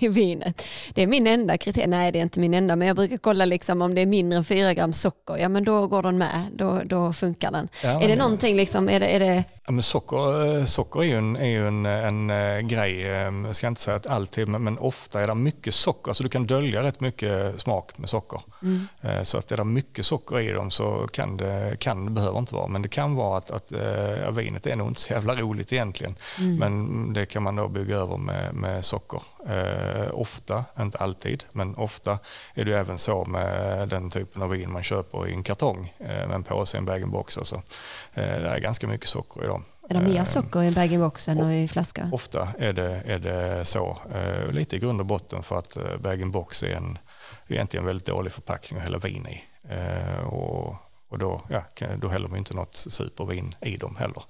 [0.00, 0.62] i vinet.
[0.94, 1.90] Det är min enda kriterium.
[1.90, 4.36] Nej, det är inte min enda, men jag brukar kolla liksom om det är mindre
[4.36, 5.36] än 4 gram socker.
[5.36, 6.46] Ja, men då går den med.
[6.52, 7.68] Då, då funkar den.
[7.82, 9.44] Ja, är det någonting liksom, är det, är det...
[9.68, 13.56] Ja, men socker, eh, socker är ju en, är ju en, en, eh, grej, jag
[13.56, 16.10] ska inte säga att alltid, men, men, ofta är det mycket socker.
[16.10, 18.40] Alltså du kan dölja rätt mycket smak med socker.
[18.62, 18.88] Mm.
[19.00, 22.38] Eh, så att är det mycket socker i dem så kan det, kan det behöver
[22.38, 23.72] inte vara, men det kan vara att, att
[24.24, 26.14] ja, vinet är nog inte så jävla roligt egentligen.
[26.38, 26.56] Mm.
[26.56, 29.22] Men det kan man då bygga över med, med socker.
[29.48, 32.18] Eh, ofta, inte alltid, men ofta
[32.54, 36.06] är det även så med den typen av vin man köper i en kartong eh,
[36.06, 37.38] med en påse, en bag-in-box.
[37.38, 37.56] Alltså.
[38.14, 39.57] Eh, det är ganska mycket socker i dem.
[39.88, 42.02] Är det mer socker i en bag-in-box än i flaska?
[42.02, 43.98] Eh, ofta är det, är det så.
[44.14, 46.98] Eh, lite i grund och botten för att eh, bag-in-box är en
[47.48, 49.42] egentligen väldigt dålig förpackning att hälla vin i.
[50.24, 50.74] Och
[51.10, 51.62] och då, ja,
[51.96, 54.22] då häller man inte något supervin i dem heller.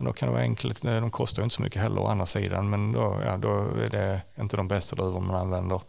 [0.00, 2.70] Så då kan det vara enkelt, de kostar inte så mycket heller å andra sidan
[2.70, 5.80] men då, ja, då är det inte de bästa druvor man använder.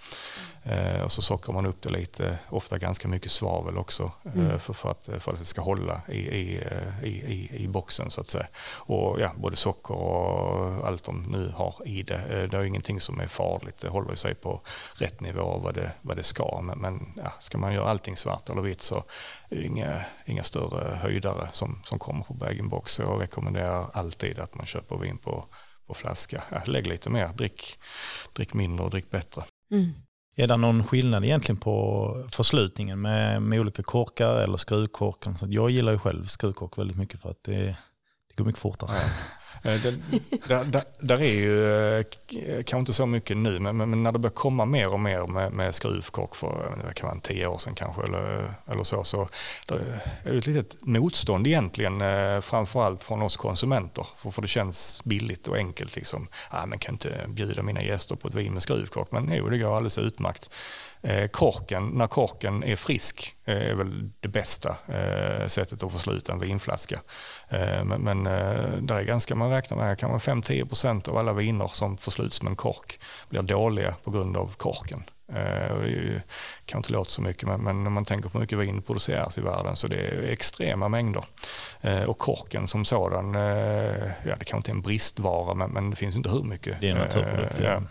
[0.64, 4.60] Eh, och så sockrar man upp det lite, ofta ganska mycket svavel också eh, mm.
[4.60, 6.64] för, för, att, för att det ska hålla i, i,
[7.04, 8.48] i, i, i boxen så att säga.
[8.78, 13.02] Och ja, både socker och allt de nu har i det, eh, det är ingenting
[13.02, 13.78] som är farligt.
[13.82, 14.62] Det håller sig på
[14.96, 16.62] rätt nivå vad det, vad det ska.
[16.62, 19.04] Men, men ja, ska man göra allting svart eller vitt så
[19.50, 23.00] är det inga, inga större höjdare som, som kommer på bag-in-box.
[23.00, 25.46] Jag rekommenderar alltid att man köper vin på,
[25.88, 26.44] på flaska.
[26.52, 27.80] Ja, lägg lite mer, drick,
[28.34, 29.44] drick mindre och drick bättre.
[29.72, 29.92] Mm.
[30.36, 35.36] Är det någon skillnad egentligen på förslutningen med, med olika korkar eller skruvkorkar?
[35.36, 37.78] Så jag gillar ju själv skruvkork väldigt mycket för att det,
[38.28, 38.90] det går mycket fortare.
[39.64, 39.96] Eh, det,
[40.48, 41.66] där, där, där, är ju
[42.00, 42.06] eh,
[42.64, 45.54] kanske inte så mycket nu, men, men, när det börjar komma mer och mer med,
[45.54, 49.30] med skruvkork för det kan vara tio år sedan kanske eller, eller så, så
[50.24, 54.08] är det ett litet motstånd egentligen, eh, framförallt från oss konsumenter.
[54.18, 55.96] För, för det känns billigt och enkelt.
[55.96, 56.28] Liksom.
[56.50, 59.58] Ah, men kan inte bjuda mina gäster på ett vin med skruvkork, men jo, det
[59.58, 60.50] går alldeles utmärkt.
[61.04, 65.98] Eh, korken, när korken är frisk, eh, är väl det bästa eh, sättet att få
[65.98, 67.00] slut en vinflaska.
[67.52, 71.68] Eh, men men eh, där är ganska, man räknar med kanske 5-10% av alla viner
[71.68, 73.00] som försluts med en kork
[73.30, 75.04] blir dåliga på grund av korken.
[75.36, 76.22] Eh, det
[76.66, 79.38] kan inte låta så mycket, men, men när man tänker på hur mycket vin produceras
[79.38, 81.24] i världen så det är extrema mängder.
[82.08, 83.34] Och korken som sådan,
[84.24, 86.82] ja det kanske inte är en bristvara, men, men det finns inte hur mycket.
[86.82, 87.60] Det är en naturprodukt.
[87.64, 87.82] Ja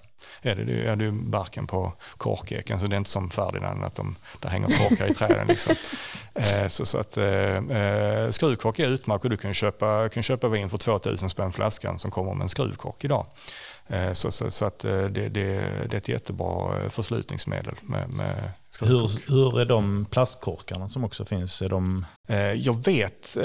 [0.42, 3.94] är det, det är det barken på korkeken så det är inte som Ferdinand att
[3.94, 5.46] de, där hänger korkar i träden.
[5.46, 5.74] Liksom.
[6.34, 10.48] Eh, så, så att, eh, eh, skruvkork är utmärkt och du kan köpa, kan köpa
[10.48, 13.26] vin för 2000 spänn flaskan som kommer med en skruvkork idag.
[13.90, 15.28] Eh, så, så, så, att eh, det, det,
[15.88, 21.24] det, är ett jättebra eh, förslutningsmedel med, med hur, hur är de plastkorkarna som också
[21.24, 21.62] finns?
[21.62, 22.06] Är de...
[22.56, 23.36] Jag vet,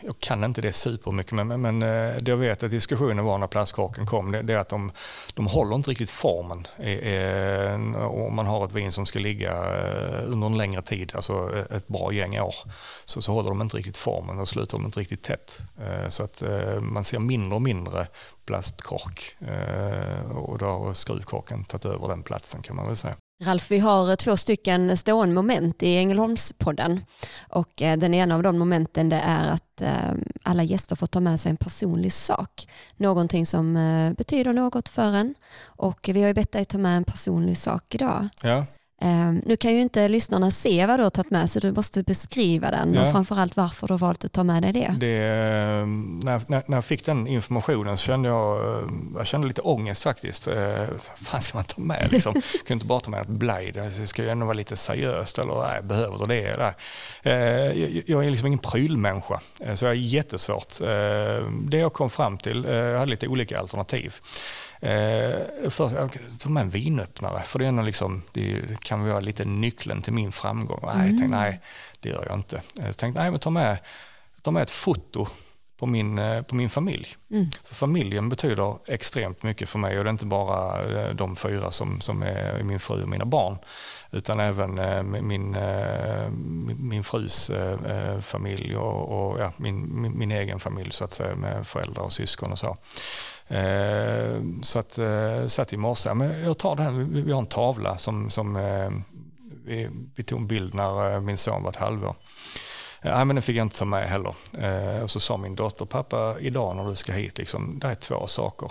[0.00, 4.06] jag kan inte det supermycket, men, men det jag vet att diskussionen var när plastkorken
[4.06, 4.92] kom, det, är att de,
[5.34, 6.66] de håller inte riktigt formen.
[7.96, 9.52] Om man har ett vin som ska ligga
[10.26, 12.54] under en längre tid, alltså ett bra gäng år,
[13.04, 15.60] så, så håller de inte riktigt formen och sluter de inte riktigt tätt.
[16.08, 16.42] Så att
[16.80, 18.06] man ser mindre och mindre
[18.44, 19.36] plastkork
[20.30, 23.16] och då har skruvkorken tagit över den platsen kan man väl säga.
[23.42, 27.04] Ralf, vi har eh, två stycken stående moment i Ängelholmspodden
[27.48, 30.12] och eh, den ena av de momenten det är att eh,
[30.42, 32.68] alla gäster får ta med sig en personlig sak.
[32.96, 33.74] Någonting som
[34.18, 37.94] betyder något för en och vi har ju bett dig ta med en personlig sak
[37.94, 38.28] idag.
[38.42, 38.66] Ja.
[39.02, 42.02] Um, nu kan ju inte lyssnarna se vad du har tagit med så du måste
[42.02, 43.06] beskriva den ja.
[43.06, 44.94] och framförallt varför du har valt att ta med dig det.
[45.00, 49.48] det ehm, när, när, när, jag fick den informationen så kände jag, eh, jag kände
[49.48, 50.48] lite ångest faktiskt.
[50.48, 50.54] Uh,
[51.16, 52.32] fan ska man ta med liksom?
[52.34, 55.38] Jag kunde inte bara ta med ett blaj, det ska ju ändå vara lite seriöst
[55.38, 56.56] eller nej, behöver du det?
[56.56, 56.74] Där.
[57.26, 60.78] Uh, jag, jag, är liksom ingen prylmänniska uh, så jag är jättesvårt.
[61.68, 64.14] Det jag kom fram till, jag hade lite olika alternativ.
[64.86, 69.44] Eh, först, jag tog med en vinöppnare, för det, är liksom, det kan vara lite
[69.44, 70.80] nyckeln till min framgång.
[70.82, 71.30] Nej, tänkte, mm.
[71.30, 71.60] nej
[72.00, 72.62] det gör jag inte.
[72.74, 73.78] Jag tänkte, nej men ta med,
[74.42, 75.26] ta med ett foto
[75.78, 77.16] på min, eh, på min familj.
[77.30, 77.46] Mm.
[77.64, 81.70] För familjen betyder extremt mycket för mig och det är inte bara eh, de fyra
[81.70, 83.58] som, som är min fru och mina barn
[84.16, 86.30] utan även eh, min, eh,
[86.78, 91.12] min frus eh, eh, familj och, och ja, min, min, min, egen familj så att
[91.12, 92.76] säga med föräldrar och syskon och så.
[94.62, 94.98] Så att,
[95.52, 98.54] satt i morse, men jag tar den, vi har en tavla som, som
[99.64, 102.14] vi, vi tog en bild när min son var ett halvår.
[103.02, 104.34] Nej, men den fick jag inte ta med heller.
[105.02, 108.26] Och så sa min dotter, pappa, idag när du ska hit, liksom, det är två
[108.26, 108.70] saker.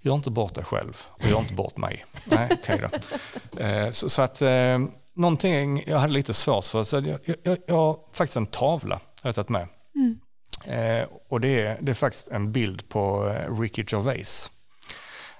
[0.00, 2.04] Gör inte bort dig själv och gör inte bort mig.
[2.24, 3.60] Nej, okay då.
[3.60, 4.78] Eh, så, så, att eh,
[5.14, 9.28] någonting jag hade lite svårt för, så jag, jag, jag har faktiskt en tavla jag
[9.28, 9.68] har tagit med.
[9.94, 10.18] Mm.
[10.64, 14.50] Eh, och det är, det är faktiskt en bild på eh, Ricky Gervais.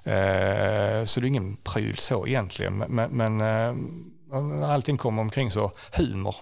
[0.05, 3.43] Eh, så det är ingen pryl så egentligen, men, men
[4.65, 6.37] allting kommer omkring så humor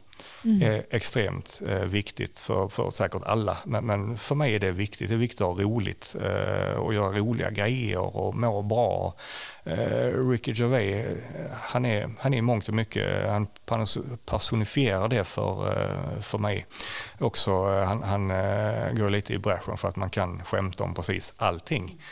[0.44, 0.62] mm.
[0.62, 3.56] är extremt eh, viktigt för, för säkert alla.
[3.64, 5.08] Men, men, för mig är det viktigt.
[5.08, 9.14] Det är viktigt att ha roligt eh, och göra roliga grejer och må bra.
[9.64, 11.16] Eh, Ricky Gervais, eh,
[11.52, 13.46] han är, han är i mångt och mycket, han
[14.26, 16.66] personifierar det för, eh, för mig.
[17.18, 20.94] Också, eh, han, han eh, går lite i bräschen för att man kan skämta om
[20.94, 22.02] precis allting.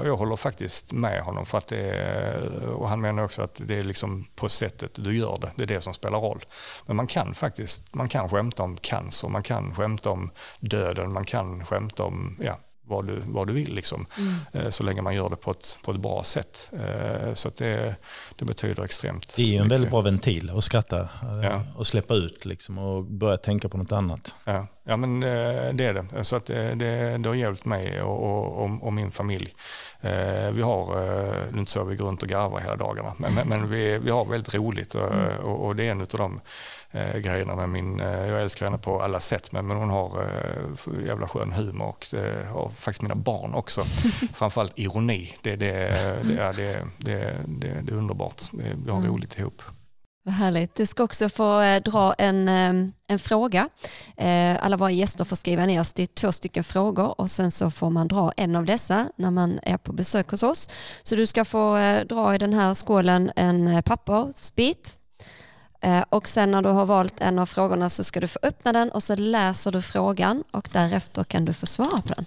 [0.00, 3.78] och jag håller faktiskt med honom för att det, och han menar också att det
[3.78, 6.44] är liksom på sättet du gör det, det är det som spelar roll.
[6.86, 10.30] Men man kan faktiskt, man kan skämta om cancer, man kan skämta om
[10.60, 14.06] döden, man kan skämta om ja, vad du, vad du vill liksom.
[14.18, 14.34] Mm.
[14.52, 16.70] Eh, så länge man gör det på ett, på ett bra sätt.
[16.72, 17.96] Eh, så att det,
[18.36, 19.72] det betyder extremt Det är ju en mycket.
[19.72, 21.08] väldigt bra ventil att skratta eh,
[21.42, 21.62] ja.
[21.76, 24.34] och släppa ut liksom och börja tänka på något annat.
[24.44, 26.24] Ja, ja men det är det.
[26.24, 29.54] Så att det, det, det har hjälpt mig och, och, och min familj.
[30.52, 30.96] Vi har,
[31.52, 34.10] det är inte så vi går runt och garvar hela dagarna, men, men vi, vi
[34.10, 35.38] har väldigt roligt och, mm.
[35.44, 36.40] och det är en av de
[36.92, 40.20] eh, grejerna med min, eh, jag älskar henne på alla sätt men, men hon har
[40.20, 43.82] eh, jävla skön humor och det har faktiskt mina barn också.
[44.34, 45.72] Framförallt ironi, det, det,
[46.22, 48.42] det, är, det, det, det, det är underbart.
[48.52, 49.10] Vi har mm.
[49.10, 49.62] roligt ihop.
[50.24, 50.74] Vad härligt.
[50.74, 53.68] Du ska också få eh, dra en, eh, en fråga.
[54.16, 58.08] Eh, alla våra gäster får skriva ner två stycken frågor och sen så får man
[58.08, 60.68] dra en av dessa när man är på besök hos oss.
[61.02, 61.74] Så du ska få
[62.08, 64.98] dra i den här skålen en pappersbit
[66.08, 68.90] och sen när du har valt en av frågorna så ska du få öppna den
[68.90, 72.26] och så läser du frågan och därefter kan du få svara på den.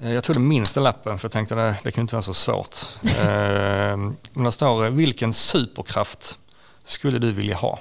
[0.00, 2.22] Eh, jag tog den minsta lappen för jag tänkte att det, det kan inte vara
[2.22, 2.76] så svårt.
[3.02, 3.96] eh,
[4.32, 6.38] men det står, vilken superkraft
[6.84, 7.78] skulle du vilja ha?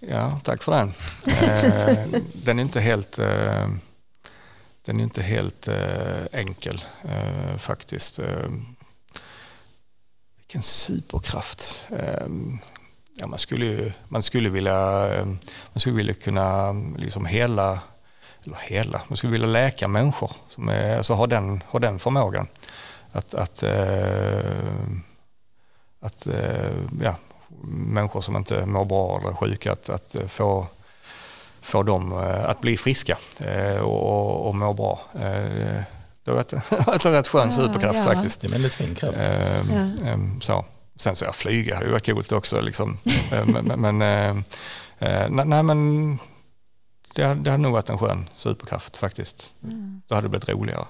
[0.00, 0.92] Ja, tack för den.
[1.26, 3.16] Eh, den är inte helt,
[4.82, 5.68] den är inte helt
[6.32, 6.84] enkel
[7.58, 8.20] faktiskt.
[10.36, 11.84] Vilken superkraft.
[13.18, 15.08] Ja, man, skulle, man, skulle vilja,
[15.72, 17.80] man skulle vilja kunna liksom hela,
[18.46, 22.48] eller hela, man skulle vilja läka människor som är, alltså har, den, har den förmågan.
[23.12, 24.52] Att, att, eh,
[26.00, 26.70] att eh,
[27.02, 27.16] ja,
[27.68, 30.66] människor som inte mår bra eller är sjuka, att, att få,
[31.60, 33.18] få dem eh, att bli friska
[33.80, 35.00] och, och, och må bra.
[36.24, 36.52] Det varit,
[37.04, 38.04] en rätt skön superkraft ja.
[38.04, 38.40] faktiskt.
[38.40, 39.18] Det är en väldigt fin kraft.
[39.18, 39.70] Ehm,
[40.04, 40.10] ja.
[40.10, 40.64] Ehm, så.
[40.96, 42.60] Sen så jag flyga hade ju varit coolt också.
[42.60, 42.98] Liksom.
[43.32, 43.98] Ehm, men, men,
[45.48, 46.18] nej, men
[47.16, 49.54] det, det hade nog varit en skön superkraft faktiskt.
[49.64, 50.02] Mm.
[50.06, 50.84] Då hade det blivit roligare.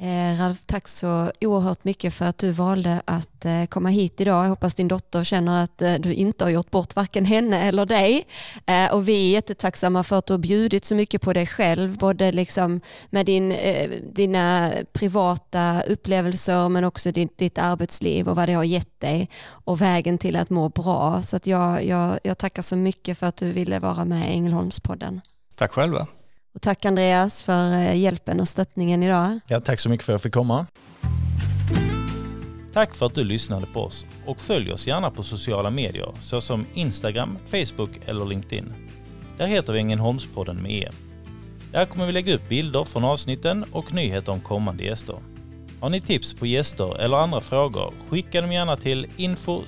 [0.00, 4.44] Eh, Ralf, tack så oerhört mycket för att du valde att eh, komma hit idag.
[4.44, 7.86] Jag hoppas din dotter känner att eh, du inte har gjort bort varken henne eller
[7.86, 8.26] dig.
[8.66, 11.98] Eh, och vi är jättetacksamma för att du har bjudit så mycket på dig själv,
[11.98, 12.80] både liksom
[13.10, 18.64] med din, eh, dina privata upplevelser men också ditt, ditt arbetsliv och vad det har
[18.64, 21.22] gett dig och vägen till att må bra.
[21.22, 24.32] Så att jag, jag, jag tackar så mycket för att du ville vara med i
[24.32, 25.20] Ängelholmspodden.
[25.56, 26.06] Tack själva.
[26.54, 29.40] Och tack Andreas för eh, hjälpen och stöttningen idag.
[29.46, 30.66] Ja, tack så mycket för att jag fick komma.
[32.72, 36.66] Tack för att du lyssnade på oss och följ oss gärna på sociala medier såsom
[36.74, 38.72] Instagram, Facebook eller LinkedIn.
[39.38, 40.88] Där heter vi Ängelholmspodden med E.
[41.72, 45.16] Där kommer vi lägga upp bilder från avsnitten och nyheter om kommande gäster.
[45.80, 49.62] Har ni tips på gäster eller andra frågor, skicka dem gärna till info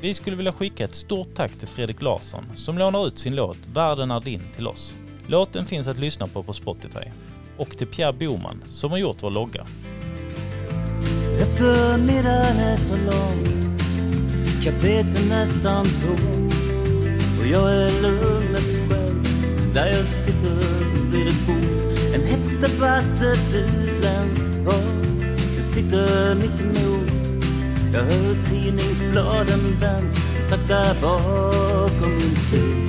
[0.00, 3.58] vi skulle vilja skicka ett stort tack till Fredrik Larsson som lånar ut sin låt
[3.74, 4.94] Världen är din till oss.
[5.26, 7.10] Låten finns att lyssna på på Spotify.
[7.56, 9.66] Och till Pierre Boman som har gjort vår logga.
[11.40, 13.56] Eftermiddagen är så lång
[14.66, 16.50] är nästan tom
[17.40, 19.24] Och jag är lugnet själv
[19.74, 20.56] Där jag sitter
[21.10, 25.14] vid ett bord En hätsk debatt, ett utländskt par
[25.54, 27.05] Jag sitter mittemot
[27.92, 30.16] jag hör tidningsbladen vänds
[30.50, 32.88] sakta bakom min bil.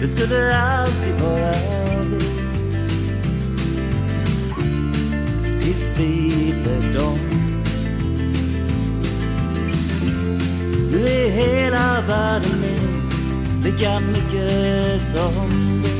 [0.00, 1.52] Det skulle alltid vara
[2.10, 2.18] vi.
[5.60, 7.18] Tills vi blev dem.
[10.90, 12.86] Nu är hela världen min
[13.64, 15.96] lika mycket som du.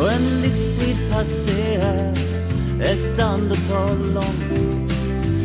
[0.00, 2.29] Och en livstid passerar
[2.82, 4.90] ett andetag långt.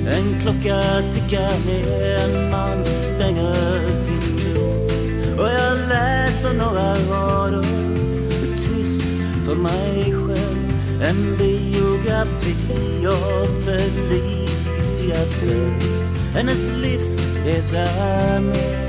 [0.08, 0.82] En klocka
[1.14, 5.40] tickar ner, en man stänger sin dörr.
[5.40, 7.64] Och jag läser några rader,
[8.56, 9.02] tyst
[9.46, 10.66] för mig själv.
[11.02, 15.96] En biografi av Felicia Fält.
[16.34, 17.88] Hennes livsresa
[18.42, 18.86] med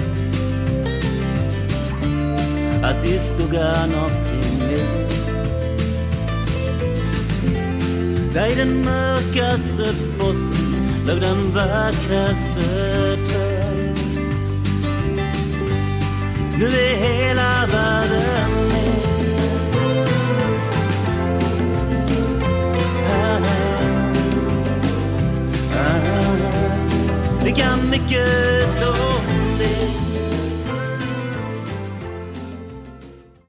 [2.85, 4.96] Att i skuggan av sin liv
[8.37, 10.77] Där i den mörkaste botten
[11.07, 13.97] låg den vackraste törn.
[16.59, 19.37] Nu är hela världen min.
[23.09, 23.43] Ah, ah,
[25.75, 27.45] ah, ah, ah.
[27.45, 29.26] lika mycket som